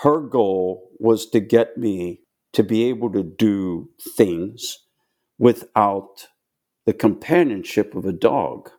her 0.03 0.21
goal 0.21 0.91
was 0.99 1.29
to 1.31 1.41
get 1.41 1.77
me 1.77 2.21
to 2.53 2.63
be 2.63 2.85
able 2.85 3.11
to 3.13 3.23
do 3.23 3.89
things 4.17 4.79
without 5.39 6.27
the 6.87 6.93
companionship 6.93 7.95
of 7.95 8.05
a 8.05 8.13
dog. 8.13 8.71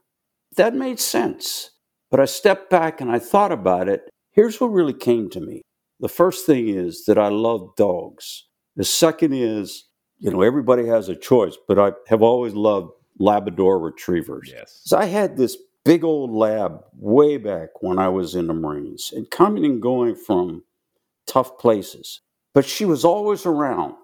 That 0.57 0.75
made 0.75 0.99
sense. 0.99 1.71
But 2.09 2.19
I 2.19 2.25
stepped 2.25 2.69
back 2.69 2.99
and 2.99 3.09
I 3.09 3.19
thought 3.19 3.51
about 3.51 3.87
it. 3.87 4.09
Here's 4.31 4.59
what 4.59 4.67
really 4.67 4.93
came 4.93 5.29
to 5.29 5.39
me. 5.39 5.61
The 6.01 6.09
first 6.09 6.45
thing 6.45 6.67
is 6.67 7.05
that 7.05 7.17
I 7.17 7.29
love 7.29 7.75
dogs. 7.77 8.45
The 8.75 8.83
second 8.83 9.33
is, 9.33 9.85
you 10.19 10.31
know, 10.31 10.41
everybody 10.41 10.87
has 10.87 11.09
a 11.09 11.15
choice, 11.15 11.57
but 11.67 11.77
I 11.79 11.91
have 12.07 12.21
always 12.21 12.53
loved 12.53 12.91
Labrador 13.19 13.79
retrievers. 13.79 14.51
Yes. 14.53 14.81
So 14.83 14.97
I 14.97 15.05
had 15.05 15.37
this 15.37 15.57
big 15.85 16.03
old 16.03 16.31
lab 16.31 16.81
way 16.95 17.37
back 17.37 17.69
when 17.81 17.99
I 17.99 18.09
was 18.09 18.35
in 18.35 18.47
the 18.47 18.53
Marines 18.53 19.13
and 19.15 19.29
coming 19.29 19.65
and 19.65 19.81
going 19.81 20.15
from 20.15 20.63
tough 21.27 21.57
places. 21.59 22.21
But 22.53 22.65
she 22.65 22.85
was 22.85 23.05
always 23.05 23.45
around 23.45 23.95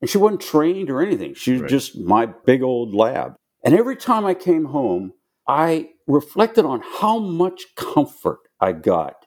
and 0.00 0.08
she 0.08 0.18
wasn't 0.18 0.40
trained 0.40 0.88
or 0.90 1.00
anything. 1.02 1.34
She 1.34 1.52
was 1.52 1.60
Right. 1.62 1.70
just 1.70 1.98
my 1.98 2.26
big 2.26 2.62
old 2.62 2.94
lab. 2.94 3.34
And 3.64 3.74
every 3.74 3.96
time 3.96 4.24
I 4.24 4.34
came 4.34 4.66
home, 4.66 5.12
I 5.48 5.90
reflected 6.06 6.64
on 6.64 6.80
how 7.00 7.18
much 7.18 7.74
comfort 7.76 8.40
I 8.60 8.72
got 8.72 9.23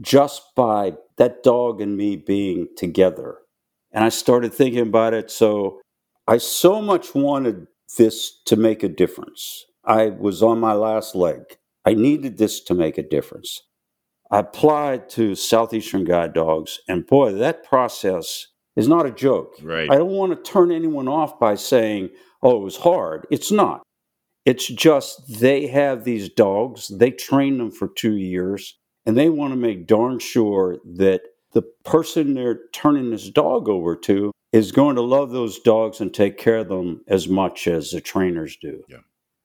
just 0.00 0.42
by 0.56 0.94
that 1.16 1.42
dog 1.42 1.80
and 1.80 1.96
me 1.96 2.16
being 2.16 2.68
together. 2.76 3.38
And 3.92 4.04
I 4.04 4.08
started 4.08 4.54
thinking 4.54 4.80
about 4.80 5.14
it. 5.14 5.30
So 5.30 5.80
I 6.26 6.38
so 6.38 6.80
much 6.80 7.14
wanted 7.14 7.66
this 7.98 8.40
to 8.46 8.56
make 8.56 8.82
a 8.82 8.88
difference. 8.88 9.64
I 9.84 10.10
was 10.10 10.42
on 10.42 10.60
my 10.60 10.74
last 10.74 11.14
leg. 11.14 11.42
I 11.84 11.94
needed 11.94 12.38
this 12.38 12.60
to 12.64 12.74
make 12.74 12.98
a 12.98 13.02
difference. 13.02 13.62
I 14.30 14.38
applied 14.38 15.08
to 15.10 15.34
Southeastern 15.34 16.04
Guide 16.04 16.34
Dogs, 16.34 16.80
and 16.86 17.06
boy, 17.06 17.32
that 17.32 17.64
process 17.64 18.46
is 18.76 18.86
not 18.86 19.06
a 19.06 19.10
joke. 19.10 19.54
Right. 19.60 19.90
I 19.90 19.96
don't 19.96 20.10
want 20.10 20.32
to 20.32 20.50
turn 20.50 20.70
anyone 20.70 21.08
off 21.08 21.40
by 21.40 21.56
saying, 21.56 22.10
oh, 22.42 22.60
it 22.60 22.64
was 22.64 22.76
hard. 22.76 23.26
It's 23.30 23.50
not. 23.50 23.82
It's 24.46 24.68
just 24.68 25.40
they 25.40 25.66
have 25.66 26.04
these 26.04 26.28
dogs, 26.28 26.88
they 26.88 27.10
train 27.10 27.58
them 27.58 27.70
for 27.70 27.88
two 27.88 28.16
years, 28.16 28.78
and 29.06 29.16
they 29.16 29.28
want 29.28 29.52
to 29.52 29.56
make 29.56 29.86
darn 29.86 30.18
sure 30.18 30.78
that 30.96 31.22
the 31.52 31.62
person 31.84 32.34
they're 32.34 32.60
turning 32.72 33.10
this 33.10 33.30
dog 33.30 33.68
over 33.68 33.96
to 33.96 34.32
is 34.52 34.72
going 34.72 34.96
to 34.96 35.02
love 35.02 35.30
those 35.30 35.58
dogs 35.60 36.00
and 36.00 36.12
take 36.12 36.38
care 36.38 36.58
of 36.58 36.68
them 36.68 37.02
as 37.08 37.28
much 37.28 37.66
as 37.66 37.90
the 37.90 38.00
trainers 38.00 38.56
do. 38.60 38.82
Yeah. 38.88 38.98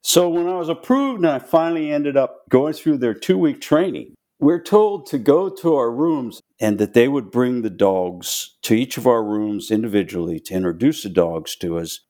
So 0.04 0.30
when 0.30 0.48
I 0.48 0.58
was 0.58 0.70
approved 0.70 1.18
and 1.18 1.28
I 1.28 1.40
finally 1.40 1.92
ended 1.92 2.16
up 2.16 2.44
going 2.50 2.74
through 2.74 3.00
their 3.00 3.14
two 3.14 3.38
week 3.38 3.60
training, 3.62 4.14
we're 4.40 4.62
told 4.62 5.08
to 5.08 5.18
go 5.18 5.50
to 5.50 5.76
our 5.76 5.92
rooms 5.92 6.42
and 6.60 6.78
that 6.78 6.94
they 6.94 7.08
would 7.08 7.32
bring 7.32 7.62
the 7.62 7.70
dogs 7.70 8.58
to 8.64 8.76
each 8.76 8.98
of 8.98 9.08
our 9.08 9.24
rooms 9.24 9.72
individually 9.72 10.40
to 10.42 10.54
introduce 10.54 11.04
the 11.04 11.10
dogs 11.10 11.56
to 11.58 11.78
us. 11.78 12.02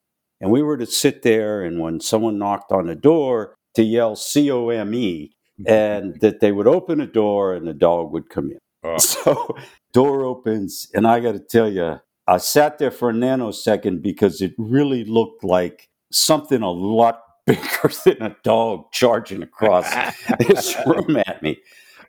And 0.42 0.52
we 0.52 0.62
were 0.62 0.78
to 0.78 0.86
sit 0.86 1.22
there, 1.22 1.62
and 1.62 1.80
when 1.80 2.02
someone 2.02 2.38
knocked 2.38 2.72
on 2.72 2.88
the 2.88 2.96
door, 2.96 3.56
to 3.75 3.84
yell 3.84 4.16
C 4.16 4.52
O 4.52 4.70
M 4.70 4.94
E, 4.94 5.32
Mm-hmm. 5.60 5.72
and 5.72 6.20
that 6.20 6.42
they 6.42 6.52
would 6.52 6.68
open 6.68 7.00
a 7.00 7.08
door 7.08 7.54
and 7.54 7.66
the 7.66 7.74
dog 7.74 8.12
would 8.12 8.30
come 8.30 8.52
in. 8.52 8.58
Oh, 8.84 8.98
So 9.00 9.56
door 9.94 10.26
opens, 10.26 10.88
and 10.94 11.08
I 11.08 11.22
got 11.22 11.32
to 11.32 11.40
tell 11.40 11.72
you, 11.72 12.02
I 12.28 12.38
sat 12.38 12.78
there 12.78 12.92
for 12.92 13.10
a 13.10 13.14
nanosecond 13.14 14.02
because 14.02 14.42
it 14.42 14.54
really 14.58 15.06
looked 15.06 15.46
like 15.46 15.88
something 16.12 16.62
a 16.62 16.72
lot 16.72 17.22
bigger 17.46 17.90
than 18.04 18.22
a 18.22 18.36
dog 18.44 18.92
charging 18.92 19.44
across 19.44 19.90
this 20.40 20.76
room 20.86 21.16
at 21.26 21.42
me. 21.42 21.58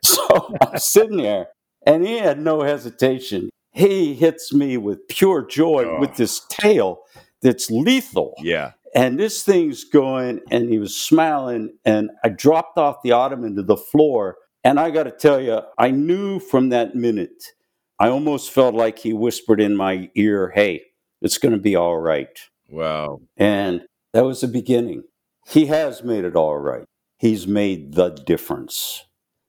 So 0.03 0.53
I'm 0.61 0.77
sitting 0.77 1.17
there, 1.17 1.47
and 1.85 2.05
he 2.05 2.17
had 2.17 2.39
no 2.39 2.63
hesitation. 2.63 3.49
He 3.71 4.13
hits 4.13 4.53
me 4.53 4.75
with 4.75 5.07
pure 5.07 5.45
joy 5.45 5.85
oh. 5.87 5.99
with 6.01 6.15
this 6.17 6.41
tail 6.49 6.99
that's 7.41 7.69
lethal. 7.69 8.33
Yeah. 8.39 8.71
And 8.95 9.19
this 9.19 9.43
thing's 9.43 9.83
going, 9.83 10.41
and 10.49 10.69
he 10.69 10.79
was 10.79 10.95
smiling, 10.95 11.77
and 11.85 12.09
I 12.23 12.29
dropped 12.29 12.77
off 12.77 13.03
the 13.03 13.11
ottoman 13.11 13.55
to 13.55 13.63
the 13.63 13.77
floor. 13.77 14.37
And 14.63 14.79
I 14.79 14.89
got 14.89 15.03
to 15.03 15.11
tell 15.11 15.39
you, 15.39 15.61
I 15.77 15.91
knew 15.91 16.39
from 16.39 16.69
that 16.69 16.95
minute, 16.95 17.43
I 17.99 18.09
almost 18.09 18.51
felt 18.51 18.75
like 18.75 18.99
he 18.99 19.13
whispered 19.13 19.61
in 19.61 19.75
my 19.75 20.09
ear, 20.15 20.51
Hey, 20.53 20.83
it's 21.21 21.37
going 21.37 21.53
to 21.53 21.59
be 21.59 21.75
all 21.75 21.97
right. 21.97 22.39
Wow. 22.69 23.21
And 23.37 23.81
that 24.13 24.25
was 24.25 24.41
the 24.41 24.47
beginning. 24.47 25.03
He 25.47 25.67
has 25.67 26.03
made 26.03 26.25
it 26.25 26.35
all 26.35 26.57
right. 26.57 26.83
He's 27.17 27.47
made 27.47 27.93
the 27.93 28.09
difference. 28.09 29.05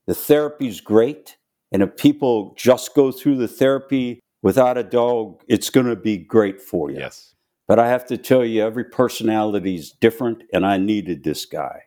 The 0.06 0.14
therapy's 0.14 0.80
great. 0.80 1.36
And 1.72 1.82
if 1.82 1.96
people 1.96 2.54
just 2.56 2.94
go 2.94 3.12
through 3.12 3.36
the 3.36 3.48
therapy 3.48 4.20
without 4.42 4.78
a 4.78 4.84
dog, 4.84 5.42
it's 5.48 5.68
going 5.68 5.86
to 5.86 5.96
be 5.96 6.16
great 6.16 6.60
for 6.60 6.90
you. 6.90 6.98
Yes. 6.98 7.34
But 7.68 7.78
I 7.78 7.88
have 7.88 8.06
to 8.06 8.16
tell 8.16 8.46
you, 8.46 8.64
every 8.64 8.84
personality 8.84 9.76
is 9.76 9.92
different, 9.92 10.42
and 10.54 10.66
I 10.66 10.78
needed 10.78 11.22
this 11.22 11.44
guy. 11.44 11.82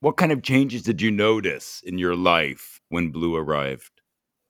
What 0.00 0.16
kind 0.16 0.32
of 0.32 0.42
changes 0.42 0.82
did 0.82 1.02
you 1.02 1.10
notice 1.10 1.82
in 1.84 1.98
your 1.98 2.16
life 2.16 2.80
when 2.88 3.10
Blue 3.10 3.36
arrived? 3.36 4.00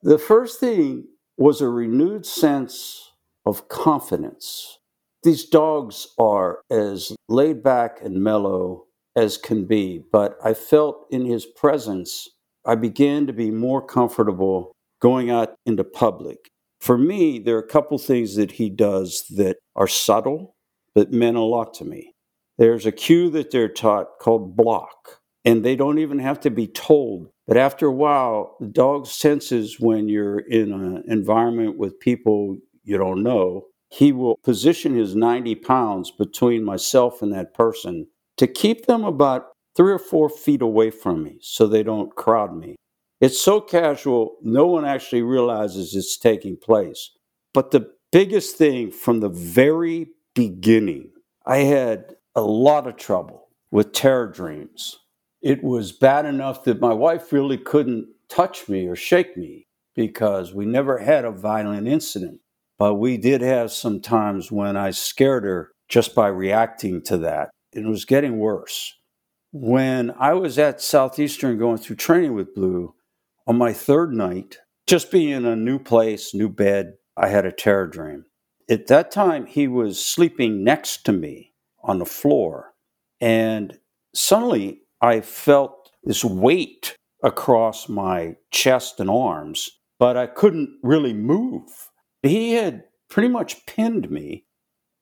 The 0.03 0.19
first 0.19 0.61
thing 0.61 1.09
was 1.37 1.61
a 1.61 1.69
renewed 1.69 2.25
sense 2.25 3.11
of 3.45 3.69
confidence. 3.69 4.79
These 5.25 5.47
dogs 5.47 6.07
are 6.19 6.61
as 6.71 7.13
laid 7.29 7.63
back 7.63 7.99
and 8.03 8.23
mellow 8.23 8.85
as 9.17 9.39
can 9.39 9.65
be, 9.65 10.05
but 10.13 10.39
I 10.45 10.55
felt 10.55 11.07
in 11.11 11.25
his 11.25 11.47
presence, 11.47 12.29
I 12.65 12.77
began 12.77 13.27
to 13.27 13.33
be 13.33 13.51
more 13.51 13.85
comfortable 13.85 14.73
going 15.01 15.31
out 15.31 15.55
into 15.67 15.85
public. 15.85 16.49
For 16.81 16.97
me, 16.97 17.39
there 17.39 17.57
are 17.57 17.61
a 17.61 17.67
couple 17.67 17.99
things 17.99 18.37
that 18.37 18.53
he 18.53 18.71
does 18.71 19.25
that 19.37 19.57
are 19.75 19.89
subtle 19.89 20.56
that 20.97 21.13
meant 21.13 21.37
a 21.37 21.43
lot 21.43 21.75
to 21.75 21.85
me. 21.85 22.15
There's 22.59 22.87
a 22.87 22.93
cue 22.93 23.31
that 23.31 23.53
they're 23.53 23.69
taught 23.69 24.19
called 24.19 24.57
block, 24.57 25.21
and 25.45 25.65
they 25.65 25.77
don't 25.77 26.01
even 26.01 26.19
have 26.19 26.41
to 26.41 26.51
be 26.51 26.67
told. 26.67 27.29
But 27.47 27.57
after 27.57 27.87
a 27.87 27.93
while, 27.93 28.57
the 28.59 28.67
dog 28.67 29.07
senses 29.07 29.79
when 29.79 30.09
you're 30.09 30.41
in 30.41 30.73
an 30.73 31.05
environment 31.07 31.79
with 31.79 32.01
people 32.01 32.57
you 32.83 32.97
don't 32.97 33.23
know. 33.23 33.67
He 33.91 34.13
will 34.13 34.39
position 34.43 34.97
his 34.97 35.15
90 35.15 35.57
pounds 35.57 36.11
between 36.11 36.65
myself 36.65 37.21
and 37.21 37.33
that 37.33 37.53
person 37.53 38.07
to 38.39 38.47
keep 38.47 38.87
them 38.87 39.05
about 39.05 39.49
three 39.77 39.93
or 39.93 39.99
four 39.99 40.29
feet 40.31 40.63
away 40.63 40.91
from 40.91 41.23
me 41.23 41.39
so 41.43 41.67
they 41.67 41.83
don't 41.83 42.15
crowd 42.17 42.57
me. 42.57 42.77
It's 43.21 43.41
so 43.41 43.61
casual, 43.61 44.37
no 44.43 44.67
one 44.67 44.85
actually 44.85 45.23
realizes 45.23 45.95
it's 45.95 46.19
taking 46.19 46.57
place. 46.57 47.11
But 47.53 47.71
the 47.71 47.91
biggest 48.13 48.57
thing 48.57 48.91
from 48.91 49.21
the 49.21 49.29
very 49.29 50.09
beginning, 50.37 51.11
I 51.45 51.59
had 51.59 52.15
a 52.37 52.43
lot 52.43 52.87
of 52.87 52.97
trouble 52.97 53.49
with 53.73 53.93
terror 53.93 54.29
dreams. 54.29 55.01
It 55.43 55.65
was 55.65 55.91
bad 55.91 56.27
enough 56.27 56.63
that 56.65 56.81
my 56.81 56.93
wife 56.93 57.33
really 57.33 57.59
couldn't 57.59 58.07
touch 58.29 58.69
me 58.69 58.87
or 58.87 58.95
shake 58.95 59.37
me 59.37 59.67
because 59.97 60.55
we 60.55 60.67
never 60.67 60.99
had 60.99 61.25
a 61.25 61.33
violent 61.33 61.89
incident. 61.89 62.41
But 62.79 62.95
we 62.97 63.17
did 63.17 63.41
have 63.41 63.73
some 63.73 64.01
times 64.01 64.53
when 64.53 64.77
I 64.77 64.91
scared 64.91 65.45
her 65.45 65.73
just 65.89 66.15
by 66.15 66.29
reacting 66.29 67.03
to 67.05 67.17
that. 67.19 67.51
It 67.73 67.87
was 67.87 68.05
getting 68.05 68.39
worse. 68.39 68.95
When 69.53 70.13
I 70.19 70.35
was 70.35 70.59
at 70.59 70.83
Southeastern 70.83 71.59
going 71.59 71.79
through 71.79 71.97
training 71.97 72.35
with 72.35 72.55
Blue, 72.55 72.95
on 73.47 73.57
my 73.57 73.73
third 73.73 74.13
night, 74.13 74.59
just 74.87 75.11
being 75.11 75.31
in 75.31 75.47
a 75.47 75.57
new 75.57 75.79
place, 75.79 76.35
new 76.35 76.51
bed, 76.51 76.95
I 77.17 77.29
had 77.29 77.47
a 77.47 77.53
terror 77.53 77.87
dream. 77.87 78.27
At 78.69 78.89
that 78.89 79.13
time, 79.13 79.47
he 79.47 79.69
was 79.69 80.05
sleeping 80.05 80.65
next 80.65 81.05
to 81.05 81.13
me 81.13 81.53
on 81.85 81.99
the 81.99 82.05
floor. 82.05 82.75
And 83.21 83.79
suddenly 84.15 84.81
I 85.01 85.21
felt 85.21 85.91
this 86.03 86.25
weight 86.25 86.97
across 87.23 87.89
my 87.89 88.37
chest 88.51 88.99
and 88.99 89.09
arms, 89.09 89.71
but 89.99 90.17
I 90.17 90.27
couldn't 90.27 90.79
really 90.83 91.13
move. 91.13 91.91
He 92.23 92.55
had 92.55 92.85
pretty 93.09 93.29
much 93.29 93.65
pinned 93.67 94.11
me 94.11 94.47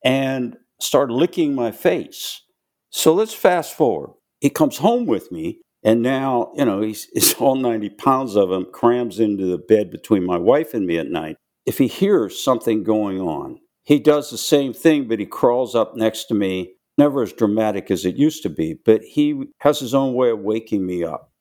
and 0.04 0.56
started 0.80 1.14
licking 1.14 1.54
my 1.54 1.71
face. 1.71 2.42
So 2.90 3.14
let's 3.14 3.35
fast 3.35 3.75
forward. 3.75 4.11
He 4.40 4.50
comes 4.50 4.76
home 4.76 5.06
with 5.06 5.33
me, 5.33 5.61
and 5.83 6.02
now, 6.02 6.52
you 6.54 6.66
know, 6.66 6.83
he's, 6.83 7.09
he's 7.14 7.35
all 7.35 7.56
90 7.56 7.90
pounds 7.90 8.37
of 8.37 8.50
him 8.50 8.66
crams 8.73 9.18
into 9.18 9.47
the 9.47 9.59
bed 9.59 9.90
between 9.90 10.25
my 10.25 10.37
wife 10.37 10.75
and 10.75 10.87
me 10.87 10.99
at 10.99 11.09
night 11.11 11.37
if 11.66 11.78
he 11.78 11.87
hears 11.87 12.42
something 12.42 12.83
going 12.83 13.21
on, 13.21 13.61
he 13.83 13.99
does 13.99 14.30
the 14.30 14.38
same 14.38 14.73
thing, 14.73 15.09
but 15.09 15.18
he 15.18 15.26
crawls 15.26 15.75
up 15.75 15.97
next 15.97 16.25
to 16.26 16.35
me. 16.35 16.75
Never 16.97 17.23
as 17.23 17.33
dramatic 17.33 17.90
as 17.90 18.04
it 18.04 18.16
used 18.16 18.42
to 18.44 18.49
be, 18.49 18.75
but 18.85 19.02
he 19.02 19.44
has 19.59 19.80
his 19.80 19.94
own 19.94 20.14
way 20.14 20.30
of 20.30 20.38
waking 20.40 20.87
me 20.87 21.02
up. 21.02 21.33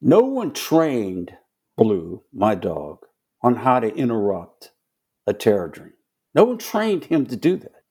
No 0.00 0.20
one 0.20 0.52
trained 0.52 1.32
Blue, 1.76 2.24
my 2.32 2.54
dog, 2.54 2.98
on 3.42 3.54
how 3.54 3.80
to 3.80 3.94
interrupt 3.94 4.72
a 5.26 5.32
terror 5.32 5.68
dream. 5.68 5.92
No 6.34 6.44
one 6.44 6.58
trained 6.58 7.04
him 7.04 7.24
to 7.26 7.36
do 7.36 7.56
that. 7.56 7.84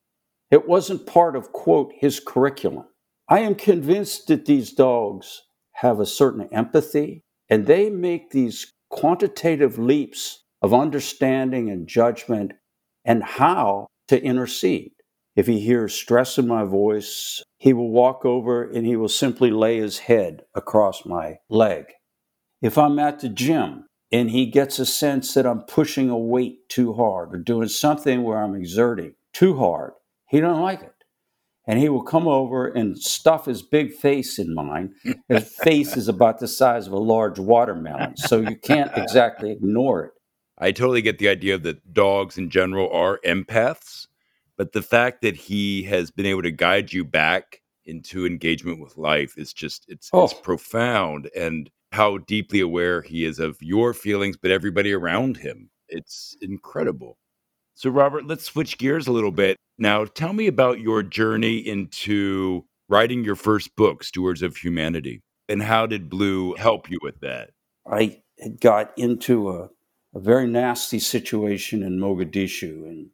It 0.50 0.68
wasn't 0.68 1.06
part 1.06 1.36
of, 1.36 1.52
quote, 1.52 1.92
his 1.96 2.20
curriculum. 2.20 2.84
I 3.28 3.40
am 3.40 3.54
convinced 3.54 4.28
that 4.28 4.44
these 4.44 4.72
dogs 4.72 5.42
have 5.72 6.00
a 6.00 6.06
certain 6.06 6.48
empathy 6.52 7.24
and 7.48 7.66
they 7.66 7.90
make 7.90 8.30
these 8.30 8.72
quantitative 8.90 9.78
leaps 9.78 10.44
of 10.62 10.74
understanding 10.74 11.70
and 11.70 11.86
judgment 11.86 12.52
and 13.04 13.22
how 13.22 13.86
to 14.08 14.22
intercede. 14.22 14.92
If 15.36 15.46
he 15.46 15.60
hears 15.60 15.94
stress 15.94 16.36
in 16.36 16.48
my 16.48 16.64
voice, 16.64 17.42
he 17.58 17.72
will 17.72 17.90
walk 17.90 18.24
over 18.24 18.68
and 18.68 18.84
he 18.84 18.96
will 18.96 19.08
simply 19.08 19.50
lay 19.50 19.78
his 19.78 19.98
head 19.98 20.42
across 20.54 21.06
my 21.06 21.36
leg. 21.48 21.84
If 22.60 22.76
I'm 22.76 22.98
at 22.98 23.20
the 23.20 23.28
gym 23.28 23.86
and 24.10 24.30
he 24.30 24.46
gets 24.46 24.78
a 24.78 24.86
sense 24.86 25.34
that 25.34 25.46
I'm 25.46 25.62
pushing 25.62 26.10
a 26.10 26.18
weight 26.18 26.68
too 26.68 26.92
hard 26.94 27.34
or 27.34 27.38
doing 27.38 27.68
something 27.68 28.22
where 28.24 28.42
I'm 28.42 28.56
exerting 28.56 29.14
too 29.32 29.56
hard, 29.56 29.92
he 30.28 30.40
don't 30.40 30.60
like 30.60 30.82
it. 30.82 30.92
And 31.68 31.78
he 31.78 31.88
will 31.88 32.02
come 32.02 32.26
over 32.26 32.66
and 32.66 32.98
stuff 32.98 33.44
his 33.44 33.62
big 33.62 33.92
face 33.92 34.38
in 34.38 34.54
mine. 34.54 34.94
His 35.28 35.54
face 35.62 35.96
is 35.96 36.08
about 36.08 36.40
the 36.40 36.48
size 36.48 36.86
of 36.86 36.94
a 36.94 36.98
large 36.98 37.38
watermelon, 37.38 38.16
so 38.16 38.40
you 38.40 38.56
can't 38.56 38.90
exactly 38.96 39.52
ignore 39.52 40.04
it. 40.06 40.12
I 40.58 40.72
totally 40.72 41.02
get 41.02 41.18
the 41.18 41.28
idea 41.28 41.56
that 41.58 41.94
dogs 41.94 42.36
in 42.36 42.50
general 42.50 42.90
are 42.90 43.20
empaths, 43.24 44.08
but 44.56 44.72
the 44.72 44.82
fact 44.82 45.22
that 45.22 45.36
he 45.36 45.84
has 45.84 46.10
been 46.10 46.26
able 46.26 46.42
to 46.42 46.50
guide 46.50 46.92
you 46.92 47.04
back 47.04 47.62
into 47.86 48.26
engagement 48.26 48.80
with 48.80 48.96
life 48.96 49.38
is 49.38 49.52
just 49.52 49.84
it's, 49.88 50.10
oh. 50.12 50.24
it's 50.24 50.34
profound 50.34 51.30
and 51.34 51.70
how 51.92 52.18
deeply 52.18 52.60
aware 52.60 53.00
he 53.00 53.24
is 53.24 53.38
of 53.38 53.56
your 53.62 53.94
feelings 53.94 54.36
but 54.36 54.50
everybody 54.50 54.92
around 54.92 55.36
him. 55.36 55.70
It's 55.88 56.36
incredible. 56.42 57.16
So 57.74 57.88
Robert, 57.90 58.26
let's 58.26 58.44
switch 58.44 58.76
gears 58.76 59.06
a 59.06 59.12
little 59.12 59.30
bit. 59.30 59.56
Now, 59.78 60.04
tell 60.04 60.32
me 60.32 60.48
about 60.48 60.80
your 60.80 61.02
journey 61.02 61.58
into 61.58 62.64
writing 62.88 63.22
your 63.22 63.36
first 63.36 63.74
book, 63.76 64.02
Stewards 64.02 64.42
of 64.42 64.56
Humanity, 64.56 65.22
and 65.48 65.62
how 65.62 65.86
did 65.86 66.10
Blue 66.10 66.56
help 66.56 66.90
you 66.90 66.98
with 67.00 67.20
that? 67.20 67.50
I 67.90 68.20
had 68.40 68.60
got 68.60 68.92
into 68.98 69.50
a 69.50 69.70
a 70.18 70.20
very 70.20 70.48
nasty 70.48 70.98
situation 70.98 71.84
in 71.84 72.00
Mogadishu, 72.00 72.82
and 72.88 73.10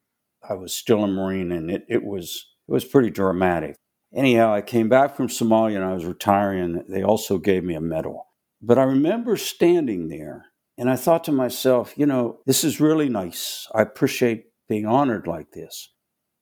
I 0.49 0.55
was 0.55 0.73
still 0.73 1.05
a 1.05 1.07
Marine, 1.07 1.53
and 1.53 1.71
it, 1.71 1.85
it 1.87 2.03
was 2.03 2.47
it 2.67 2.73
was 2.73 2.85
pretty 2.85 3.11
dramatic. 3.11 3.77
Anyhow, 4.15 4.55
I 4.55 4.63
came 4.63 4.89
back 4.89 5.15
from 5.15 5.29
Somalia 5.29 5.77
and 5.77 5.85
I 5.85 5.93
was 5.93 6.07
retiring. 6.07 6.61
and 6.61 6.85
They 6.89 7.03
also 7.03 7.37
gave 7.37 7.63
me 7.63 7.75
a 7.75 7.81
medal. 7.81 8.29
But 8.63 8.79
I 8.79 8.85
remember 8.85 9.37
standing 9.37 10.09
there 10.09 10.47
and 10.79 10.89
I 10.89 10.97
thought 10.97 11.25
to 11.25 11.33
myself, 11.33 11.93
you 11.97 12.07
know, 12.07 12.39
this 12.47 12.63
is 12.63 12.81
really 12.81 13.09
nice. 13.09 13.67
I 13.75 13.83
appreciate 13.83 14.47
being 14.69 14.87
honored 14.87 15.27
like 15.27 15.51
this. 15.51 15.91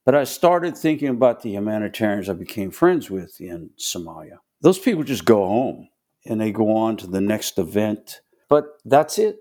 But 0.05 0.15
I 0.15 0.25
started 0.25 0.77
thinking 0.77 1.09
about 1.09 1.43
the 1.43 1.51
humanitarians 1.51 2.29
I 2.29 2.35
became 2.35 2.71
friends 2.71 3.11
with 3.11 3.41
in 3.41 3.71
Somalia. 3.81 4.37
Those 4.61 4.79
people 4.79 5.03
just 5.03 5.25
go 5.25 5.39
home 5.39 5.89
and 6.27 6.41
they 6.41 6.53
go 6.53 6.77
on 6.77 6.99
to 6.99 7.07
the 7.07 7.23
next 7.23 7.59
event. 7.59 8.21
But 8.49 8.67
that's 8.85 9.19
it 9.19 9.39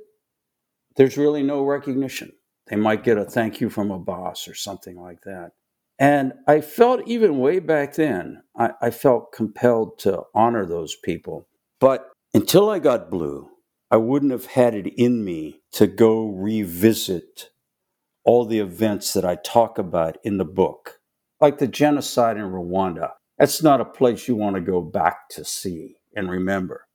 there's 0.96 1.18
really 1.18 1.44
no 1.44 1.64
recognition. 1.64 2.32
They 2.68 2.76
might 2.76 3.04
get 3.04 3.18
a 3.18 3.26
thank 3.26 3.62
you 3.62 3.70
from 3.70 3.92
a 3.92 4.00
boss 4.00 4.48
or 4.48 4.54
something 4.54 5.00
like 5.00 5.22
that. 5.26 5.52
And 6.00 6.34
I 6.48 6.62
felt 6.62 7.08
even 7.08 7.40
way 7.40 7.60
back 7.60 7.94
then, 7.94 8.42
I, 8.58 8.72
I 8.82 8.90
felt 8.90 9.34
compelled 9.34 10.00
to 10.00 10.24
honor 10.34 10.66
those 10.66 10.96
people. 11.04 11.48
But 11.80 12.10
until 12.34 12.70
I 12.70 12.80
got 12.80 13.12
blue, 13.12 13.50
I 13.92 13.98
wouldn't 13.98 14.32
have 14.32 14.46
had 14.46 14.74
it 14.74 14.88
in 14.98 15.24
me 15.24 15.62
to 15.74 15.86
go 15.86 16.26
revisit 16.26 17.50
all 18.24 18.46
the 18.46 18.60
events 18.60 19.14
that 19.14 19.26
I 19.26 19.36
talk 19.36 19.78
about 19.78 20.18
in 20.24 20.38
the 20.38 20.46
book, 20.46 21.00
like 21.40 21.58
the 21.58 21.68
genocide 21.68 22.38
in 22.38 22.46
Rwanda. 22.46 23.12
That's 23.38 23.62
not 23.62 23.82
a 23.82 23.86
place 23.86 24.28
you 24.28 24.36
want 24.36 24.56
to 24.56 24.62
go 24.62 24.82
back 24.82 25.30
to 25.32 25.44
see 25.44 25.96
and 26.16 26.30
remember. 26.30 26.86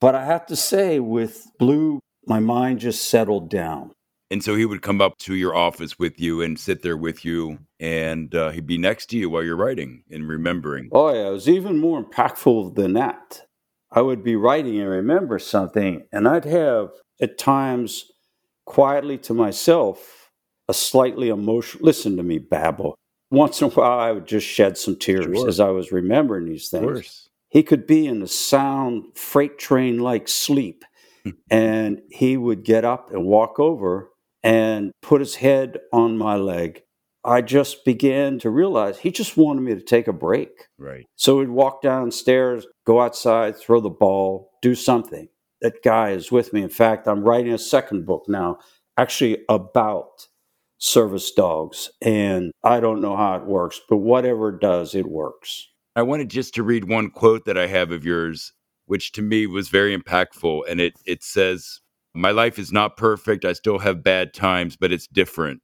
But 0.00 0.14
I 0.14 0.24
have 0.24 0.46
to 0.46 0.56
say, 0.56 1.00
with 1.00 1.46
Blue, 1.58 2.00
my 2.28 2.40
mind 2.40 2.80
just 2.80 3.08
settled 3.10 3.48
down. 3.50 3.92
And 4.30 4.44
so 4.44 4.54
he 4.54 4.66
would 4.66 4.82
come 4.82 5.00
up 5.00 5.16
to 5.20 5.34
your 5.34 5.54
office 5.54 5.98
with 5.98 6.20
you 6.20 6.42
and 6.42 6.58
sit 6.60 6.82
there 6.82 6.98
with 6.98 7.24
you, 7.24 7.58
and 7.80 8.34
uh, 8.34 8.50
he'd 8.50 8.66
be 8.66 8.76
next 8.76 9.06
to 9.06 9.16
you 9.16 9.30
while 9.30 9.42
you're 9.42 9.56
writing 9.56 10.02
and 10.10 10.28
remembering. 10.28 10.90
Oh, 10.92 11.12
yeah, 11.12 11.28
it 11.28 11.32
was 11.32 11.48
even 11.48 11.78
more 11.78 12.04
impactful 12.04 12.74
than 12.74 12.92
that. 12.92 13.42
I 13.90 14.02
would 14.02 14.22
be 14.22 14.36
writing 14.36 14.78
and 14.78 14.90
remember 14.90 15.38
something, 15.38 16.06
and 16.12 16.28
I'd 16.28 16.44
have 16.44 16.90
at 17.22 17.38
times 17.38 18.04
quietly 18.66 19.16
to 19.18 19.32
myself 19.32 20.30
a 20.68 20.74
slightly 20.74 21.30
emotional, 21.30 21.86
listen 21.86 22.18
to 22.18 22.22
me 22.22 22.36
babble. 22.36 22.94
Once 23.30 23.62
in 23.62 23.68
a 23.68 23.70
while, 23.70 23.98
I 23.98 24.12
would 24.12 24.26
just 24.26 24.46
shed 24.46 24.76
some 24.76 24.96
tears 24.96 25.24
Sure. 25.24 25.48
as 25.48 25.58
I 25.58 25.70
was 25.70 25.90
remembering 25.90 26.44
these 26.44 26.70
Of 26.72 26.80
things. 26.80 26.92
course. 26.92 27.28
He 27.48 27.62
could 27.62 27.86
be 27.86 28.06
in 28.06 28.20
a 28.20 28.26
sound 28.26 29.16
freight 29.16 29.58
train 29.58 30.00
like 30.00 30.28
sleep, 30.28 30.84
and 31.50 32.00
he 32.10 32.36
would 32.36 32.64
get 32.64 32.84
up 32.84 33.12
and 33.12 33.24
walk 33.24 33.58
over 33.58 34.10
and 34.42 34.92
put 35.02 35.20
his 35.20 35.36
head 35.36 35.78
on 35.92 36.18
my 36.18 36.36
leg. 36.36 36.82
I 37.24 37.42
just 37.42 37.84
began 37.84 38.38
to 38.38 38.50
realize 38.50 38.98
he 38.98 39.10
just 39.10 39.36
wanted 39.36 39.62
me 39.62 39.74
to 39.74 39.82
take 39.82 40.08
a 40.08 40.12
break. 40.12 40.66
Right. 40.78 41.04
So 41.16 41.38
we'd 41.38 41.48
walk 41.48 41.82
downstairs, 41.82 42.66
go 42.86 43.00
outside, 43.00 43.56
throw 43.56 43.80
the 43.80 43.90
ball, 43.90 44.50
do 44.62 44.74
something. 44.74 45.28
That 45.60 45.82
guy 45.82 46.10
is 46.10 46.30
with 46.30 46.52
me. 46.52 46.62
In 46.62 46.68
fact, 46.68 47.08
I'm 47.08 47.24
writing 47.24 47.52
a 47.52 47.58
second 47.58 48.06
book 48.06 48.24
now, 48.28 48.58
actually 48.96 49.44
about 49.48 50.28
service 50.78 51.32
dogs. 51.32 51.90
And 52.00 52.52
I 52.62 52.80
don't 52.80 53.00
know 53.00 53.16
how 53.16 53.36
it 53.36 53.44
works, 53.44 53.80
but 53.88 53.96
whatever 53.96 54.50
it 54.50 54.60
does, 54.60 54.94
it 54.94 55.06
works. 55.06 55.68
I 55.96 56.02
wanted 56.02 56.30
just 56.30 56.54
to 56.54 56.62
read 56.62 56.88
one 56.88 57.10
quote 57.10 57.44
that 57.46 57.58
I 57.58 57.66
have 57.66 57.90
of 57.90 58.04
yours, 58.04 58.52
which 58.88 59.12
to 59.12 59.22
me 59.22 59.46
was 59.46 59.68
very 59.68 59.96
impactful. 59.96 60.62
And 60.68 60.80
it, 60.80 60.94
it 61.06 61.22
says, 61.22 61.80
My 62.14 62.30
life 62.30 62.58
is 62.58 62.72
not 62.72 62.96
perfect. 62.96 63.44
I 63.44 63.52
still 63.52 63.78
have 63.78 64.02
bad 64.02 64.34
times, 64.34 64.76
but 64.76 64.92
it's 64.92 65.06
different. 65.06 65.62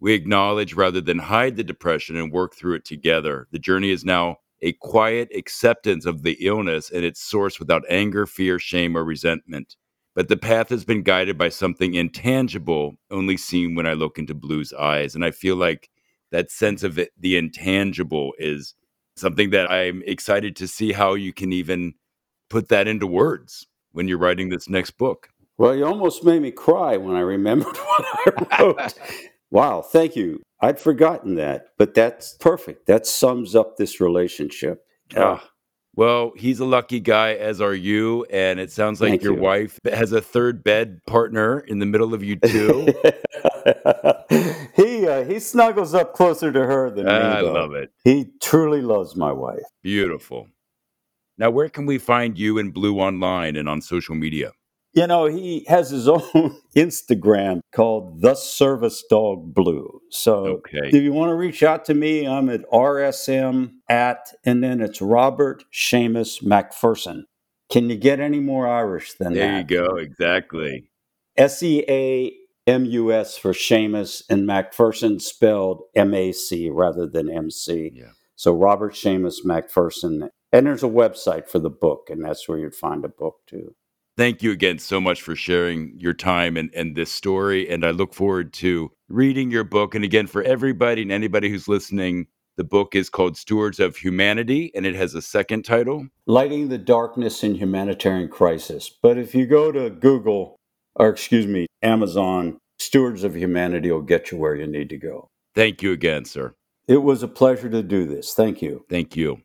We 0.00 0.12
acknowledge 0.12 0.74
rather 0.74 1.00
than 1.00 1.18
hide 1.18 1.56
the 1.56 1.64
depression 1.64 2.16
and 2.16 2.32
work 2.32 2.54
through 2.54 2.74
it 2.74 2.84
together. 2.84 3.48
The 3.52 3.58
journey 3.58 3.90
is 3.90 4.04
now 4.04 4.36
a 4.60 4.72
quiet 4.72 5.28
acceptance 5.34 6.04
of 6.04 6.22
the 6.22 6.36
illness 6.40 6.90
and 6.90 7.04
its 7.04 7.20
source 7.20 7.60
without 7.60 7.84
anger, 7.88 8.26
fear, 8.26 8.58
shame, 8.58 8.96
or 8.96 9.04
resentment. 9.04 9.76
But 10.16 10.28
the 10.28 10.36
path 10.36 10.68
has 10.70 10.84
been 10.84 11.04
guided 11.04 11.38
by 11.38 11.48
something 11.48 11.94
intangible, 11.94 12.96
only 13.08 13.36
seen 13.36 13.76
when 13.76 13.86
I 13.86 13.92
look 13.92 14.18
into 14.18 14.34
Blue's 14.34 14.72
eyes. 14.72 15.14
And 15.14 15.24
I 15.24 15.30
feel 15.30 15.54
like 15.54 15.90
that 16.32 16.50
sense 16.50 16.82
of 16.82 16.98
it, 16.98 17.10
the 17.16 17.36
intangible 17.36 18.32
is 18.38 18.74
something 19.16 19.50
that 19.50 19.70
I'm 19.70 20.02
excited 20.06 20.56
to 20.56 20.66
see 20.66 20.92
how 20.92 21.14
you 21.14 21.32
can 21.32 21.52
even 21.52 21.94
put 22.48 22.68
that 22.68 22.88
into 22.88 23.06
words 23.06 23.66
when 23.92 24.08
you're 24.08 24.18
writing 24.18 24.48
this 24.48 24.68
next 24.68 24.92
book. 24.92 25.30
Well, 25.56 25.74
you 25.74 25.84
almost 25.84 26.24
made 26.24 26.42
me 26.42 26.50
cry 26.50 26.96
when 26.96 27.16
I 27.16 27.20
remembered 27.20 27.76
what 27.76 28.06
I 28.52 28.62
wrote. 28.62 28.98
wow, 29.50 29.82
thank 29.82 30.14
you. 30.16 30.42
I'd 30.60 30.80
forgotten 30.80 31.36
that, 31.36 31.68
but 31.78 31.94
that's 31.94 32.34
perfect. 32.34 32.86
That 32.86 33.06
sums 33.06 33.54
up 33.54 33.76
this 33.76 34.00
relationship. 34.00 34.84
Ah, 35.16 35.48
well, 35.98 36.32
he's 36.36 36.60
a 36.60 36.64
lucky 36.64 37.00
guy, 37.00 37.34
as 37.34 37.60
are 37.60 37.74
you. 37.74 38.24
And 38.30 38.60
it 38.60 38.70
sounds 38.70 39.00
like 39.00 39.10
Thank 39.10 39.24
your 39.24 39.34
you. 39.34 39.40
wife 39.40 39.80
has 39.84 40.12
a 40.12 40.20
third 40.20 40.62
bed 40.62 41.00
partner 41.08 41.58
in 41.58 41.80
the 41.80 41.86
middle 41.86 42.14
of 42.14 42.22
you, 42.22 42.36
two. 42.36 42.86
he 44.76 45.08
uh, 45.08 45.24
he 45.24 45.40
snuggles 45.40 45.94
up 45.94 46.14
closer 46.14 46.52
to 46.52 46.60
her 46.60 46.88
than 46.90 47.06
me. 47.06 47.10
I 47.10 47.40
love 47.40 47.72
it. 47.74 47.90
He 48.04 48.26
truly 48.40 48.80
loves 48.80 49.16
my 49.16 49.32
wife. 49.32 49.64
Beautiful. 49.82 50.46
Now, 51.38 51.50
where 51.50 51.68
can 51.68 51.86
we 51.86 51.98
find 51.98 52.36
you 52.38 52.58
and 52.58 52.74
Blue 52.74 52.98
online 52.98 53.56
and 53.56 53.68
on 53.68 53.80
social 53.80 54.14
media? 54.14 54.52
You 54.94 55.06
know, 55.06 55.26
he 55.26 55.64
has 55.68 55.90
his 55.90 56.08
own 56.08 56.20
Instagram 56.76 57.60
called 57.72 58.20
The 58.22 58.34
Service 58.34 59.04
Dog 59.08 59.54
Blue. 59.54 60.00
So 60.10 60.46
Okay. 60.46 60.88
if 60.88 60.94
you 60.94 61.12
want 61.12 61.30
to 61.30 61.34
reach 61.34 61.62
out 61.62 61.84
to 61.84 61.94
me, 61.94 62.26
I'm 62.26 62.48
at 62.48 62.62
RSM 62.72 63.72
at, 63.88 64.32
and 64.44 64.64
then 64.64 64.80
it's 64.80 65.00
Robert 65.00 65.62
Seamus 65.72 66.42
MacPherson. 66.42 67.24
Can 67.70 67.90
you 67.90 67.96
get 67.96 68.18
any 68.18 68.40
more 68.40 68.66
Irish 68.66 69.12
than 69.14 69.34
that? 69.34 69.38
There 69.38 69.58
you 69.58 69.64
go. 69.88 69.96
Exactly. 69.96 70.90
S 71.36 71.62
E 71.62 71.84
A 71.88 72.32
M 72.66 72.84
U 72.86 73.12
S 73.12 73.36
for 73.36 73.52
Seamus 73.52 74.22
and 74.30 74.48
MacPherson 74.48 75.20
spelled 75.20 75.82
M 75.94 76.14
A 76.14 76.32
C 76.32 76.70
rather 76.70 77.06
than 77.06 77.30
M 77.30 77.50
C. 77.50 77.92
Yeah. 77.94 78.12
So 78.36 78.52
Robert 78.54 78.94
Seamus 78.94 79.44
MacPherson. 79.44 80.30
And 80.52 80.66
there's 80.66 80.82
a 80.82 80.88
website 80.88 81.48
for 81.48 81.58
the 81.58 81.70
book, 81.70 82.08
and 82.10 82.24
that's 82.24 82.48
where 82.48 82.58
you'd 82.58 82.74
find 82.74 83.04
a 83.04 83.08
book 83.08 83.40
too. 83.46 83.74
Thank 84.16 84.42
you 84.42 84.50
again 84.50 84.80
so 84.80 85.00
much 85.00 85.22
for 85.22 85.36
sharing 85.36 85.92
your 85.96 86.12
time 86.12 86.56
and, 86.56 86.70
and 86.74 86.96
this 86.96 87.12
story. 87.12 87.68
And 87.70 87.84
I 87.84 87.92
look 87.92 88.12
forward 88.12 88.52
to 88.54 88.90
reading 89.08 89.48
your 89.50 89.62
book. 89.62 89.94
And 89.94 90.04
again, 90.04 90.26
for 90.26 90.42
everybody 90.42 91.02
and 91.02 91.12
anybody 91.12 91.48
who's 91.48 91.68
listening, 91.68 92.26
the 92.56 92.64
book 92.64 92.96
is 92.96 93.08
called 93.08 93.36
Stewards 93.36 93.78
of 93.78 93.96
Humanity 93.96 94.72
and 94.74 94.84
it 94.84 94.96
has 94.96 95.14
a 95.14 95.22
second 95.22 95.64
title. 95.64 96.08
Lighting 96.26 96.68
the 96.68 96.78
Darkness 96.78 97.44
in 97.44 97.54
Humanitarian 97.54 98.28
Crisis. 98.28 98.90
But 98.90 99.18
if 99.18 99.36
you 99.36 99.46
go 99.46 99.70
to 99.70 99.88
Google, 99.88 100.56
or 100.96 101.10
excuse 101.10 101.46
me, 101.46 101.68
Amazon, 101.82 102.58
Stewards 102.80 103.22
of 103.22 103.36
Humanity 103.36 103.92
will 103.92 104.02
get 104.02 104.32
you 104.32 104.38
where 104.38 104.56
you 104.56 104.66
need 104.66 104.88
to 104.88 104.96
go. 104.96 105.28
Thank 105.54 105.80
you 105.80 105.92
again, 105.92 106.24
sir. 106.24 106.54
It 106.88 107.04
was 107.04 107.22
a 107.22 107.28
pleasure 107.28 107.70
to 107.70 107.84
do 107.84 108.08
this. 108.08 108.34
Thank 108.34 108.62
you. 108.62 108.84
Thank 108.90 109.14
you. 109.16 109.42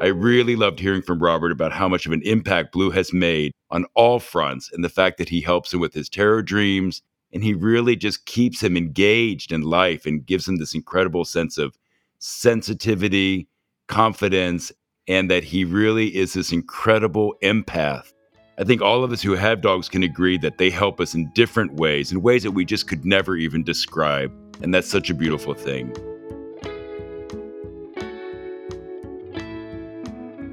I 0.00 0.06
really 0.06 0.54
loved 0.54 0.78
hearing 0.78 1.02
from 1.02 1.18
Robert 1.18 1.50
about 1.50 1.72
how 1.72 1.88
much 1.88 2.06
of 2.06 2.12
an 2.12 2.22
impact 2.22 2.72
Blue 2.72 2.90
has 2.90 3.12
made 3.12 3.52
on 3.70 3.84
all 3.94 4.20
fronts 4.20 4.70
and 4.72 4.84
the 4.84 4.88
fact 4.88 5.18
that 5.18 5.28
he 5.28 5.40
helps 5.40 5.74
him 5.74 5.80
with 5.80 5.92
his 5.92 6.08
terror 6.08 6.40
dreams. 6.40 7.02
And 7.32 7.42
he 7.42 7.52
really 7.52 7.96
just 7.96 8.24
keeps 8.24 8.62
him 8.62 8.76
engaged 8.76 9.52
in 9.52 9.62
life 9.62 10.06
and 10.06 10.24
gives 10.24 10.46
him 10.46 10.56
this 10.56 10.72
incredible 10.72 11.24
sense 11.24 11.58
of 11.58 11.76
sensitivity, 12.20 13.48
confidence, 13.88 14.72
and 15.08 15.30
that 15.30 15.44
he 15.44 15.64
really 15.64 16.16
is 16.16 16.32
this 16.32 16.52
incredible 16.52 17.34
empath. 17.42 18.12
I 18.58 18.64
think 18.64 18.80
all 18.80 19.02
of 19.02 19.12
us 19.12 19.20
who 19.20 19.34
have 19.34 19.60
dogs 19.60 19.88
can 19.88 20.04
agree 20.04 20.38
that 20.38 20.58
they 20.58 20.70
help 20.70 21.00
us 21.00 21.14
in 21.14 21.30
different 21.34 21.74
ways, 21.74 22.12
in 22.12 22.22
ways 22.22 22.44
that 22.44 22.52
we 22.52 22.64
just 22.64 22.88
could 22.88 23.04
never 23.04 23.36
even 23.36 23.64
describe. 23.64 24.32
And 24.62 24.72
that's 24.72 24.88
such 24.88 25.10
a 25.10 25.14
beautiful 25.14 25.54
thing. 25.54 25.92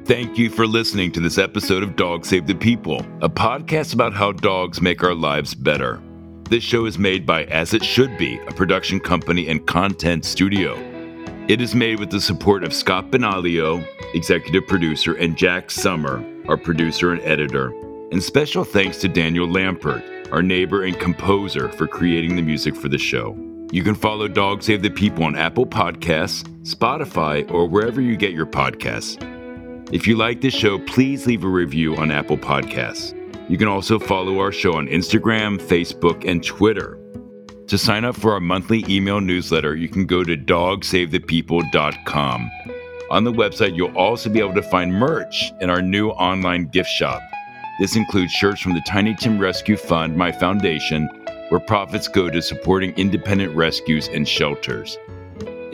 Thank 0.05 0.37
you 0.37 0.51
for 0.51 0.67
listening 0.67 1.11
to 1.13 1.19
this 1.19 1.39
episode 1.39 1.81
of 1.81 1.95
Dog 1.95 2.25
Save 2.25 2.45
the 2.45 2.53
People, 2.53 2.99
a 3.21 3.29
podcast 3.29 3.95
about 3.95 4.13
how 4.13 4.33
dogs 4.33 4.79
make 4.79 5.03
our 5.03 5.15
lives 5.15 5.55
better. 5.55 5.99
This 6.47 6.63
show 6.63 6.85
is 6.85 6.99
made 6.99 7.25
by 7.25 7.45
As 7.45 7.73
It 7.73 7.83
Should 7.83 8.15
Be, 8.15 8.37
a 8.37 8.51
production 8.51 8.99
company 8.99 9.47
and 9.47 9.65
content 9.65 10.23
studio. 10.23 10.75
It 11.47 11.59
is 11.59 11.73
made 11.73 11.99
with 11.99 12.11
the 12.11 12.21
support 12.21 12.63
of 12.63 12.71
Scott 12.71 13.09
Benalio, 13.09 13.83
executive 14.13 14.67
producer, 14.67 15.15
and 15.15 15.35
Jack 15.35 15.71
Summer, 15.71 16.23
our 16.47 16.55
producer 16.55 17.11
and 17.11 17.21
editor. 17.23 17.69
And 18.11 18.21
special 18.21 18.63
thanks 18.63 18.99
to 18.99 19.07
Daniel 19.07 19.47
Lampert, 19.47 20.31
our 20.31 20.43
neighbor 20.43 20.83
and 20.83 20.99
composer, 20.99 21.69
for 21.69 21.87
creating 21.87 22.35
the 22.35 22.43
music 22.43 22.75
for 22.75 22.89
the 22.89 22.99
show. 22.99 23.35
You 23.71 23.81
can 23.81 23.95
follow 23.95 24.27
Dog 24.27 24.61
Save 24.61 24.83
the 24.83 24.91
People 24.91 25.23
on 25.23 25.35
Apple 25.35 25.65
Podcasts, 25.65 26.43
Spotify, 26.61 27.49
or 27.51 27.67
wherever 27.67 28.01
you 28.01 28.15
get 28.15 28.33
your 28.33 28.45
podcasts. 28.45 29.34
If 29.91 30.07
you 30.07 30.17
like 30.17 30.41
this 30.41 30.53
show, 30.53 30.79
please 30.79 31.27
leave 31.27 31.43
a 31.43 31.47
review 31.47 31.95
on 31.95 32.09
Apple 32.09 32.37
Podcasts. 32.37 33.13
You 33.47 33.55
can 33.57 33.67
also 33.67 33.99
follow 33.99 34.39
our 34.39 34.51
show 34.51 34.73
on 34.73 34.87
Instagram, 34.87 35.61
Facebook, 35.61 36.27
and 36.27 36.43
Twitter. 36.43 36.97
To 37.67 37.77
sign 37.77 38.03
up 38.03 38.15
for 38.15 38.33
our 38.33 38.39
monthly 38.39 38.83
email 38.89 39.21
newsletter, 39.21 39.75
you 39.75 39.87
can 39.87 40.07
go 40.07 40.23
to 40.23 40.35
dogsavethepeople.com. 40.35 42.51
On 43.11 43.23
the 43.23 43.31
website, 43.31 43.75
you'll 43.75 43.95
also 43.95 44.27
be 44.29 44.39
able 44.39 44.55
to 44.55 44.63
find 44.63 44.91
merch 44.91 45.51
in 45.61 45.69
our 45.69 45.83
new 45.83 46.09
online 46.09 46.65
gift 46.65 46.89
shop. 46.89 47.21
This 47.79 47.95
includes 47.95 48.31
shirts 48.31 48.61
from 48.61 48.73
the 48.73 48.81
Tiny 48.87 49.13
Tim 49.13 49.37
Rescue 49.37 49.77
Fund, 49.77 50.17
my 50.17 50.31
foundation, 50.31 51.07
where 51.49 51.59
profits 51.59 52.07
go 52.07 52.31
to 52.31 52.41
supporting 52.41 52.91
independent 52.93 53.55
rescues 53.55 54.07
and 54.07 54.27
shelters. 54.27 54.97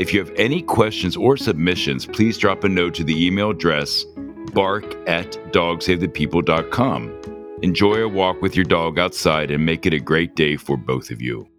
If 0.01 0.13
you 0.15 0.19
have 0.19 0.33
any 0.35 0.63
questions 0.63 1.15
or 1.15 1.37
submissions, 1.37 2.07
please 2.07 2.35
drop 2.35 2.63
a 2.63 2.69
note 2.69 2.95
to 2.95 3.03
the 3.03 3.23
email 3.23 3.51
address 3.51 4.03
bark 4.51 4.83
at 5.07 5.33
dogsavethepeople.com. 5.53 7.59
Enjoy 7.61 8.01
a 8.01 8.09
walk 8.09 8.41
with 8.41 8.55
your 8.55 8.65
dog 8.65 8.97
outside 8.97 9.51
and 9.51 9.63
make 9.63 9.85
it 9.85 9.93
a 9.93 9.99
great 9.99 10.35
day 10.35 10.57
for 10.57 10.75
both 10.75 11.11
of 11.11 11.21
you. 11.21 11.50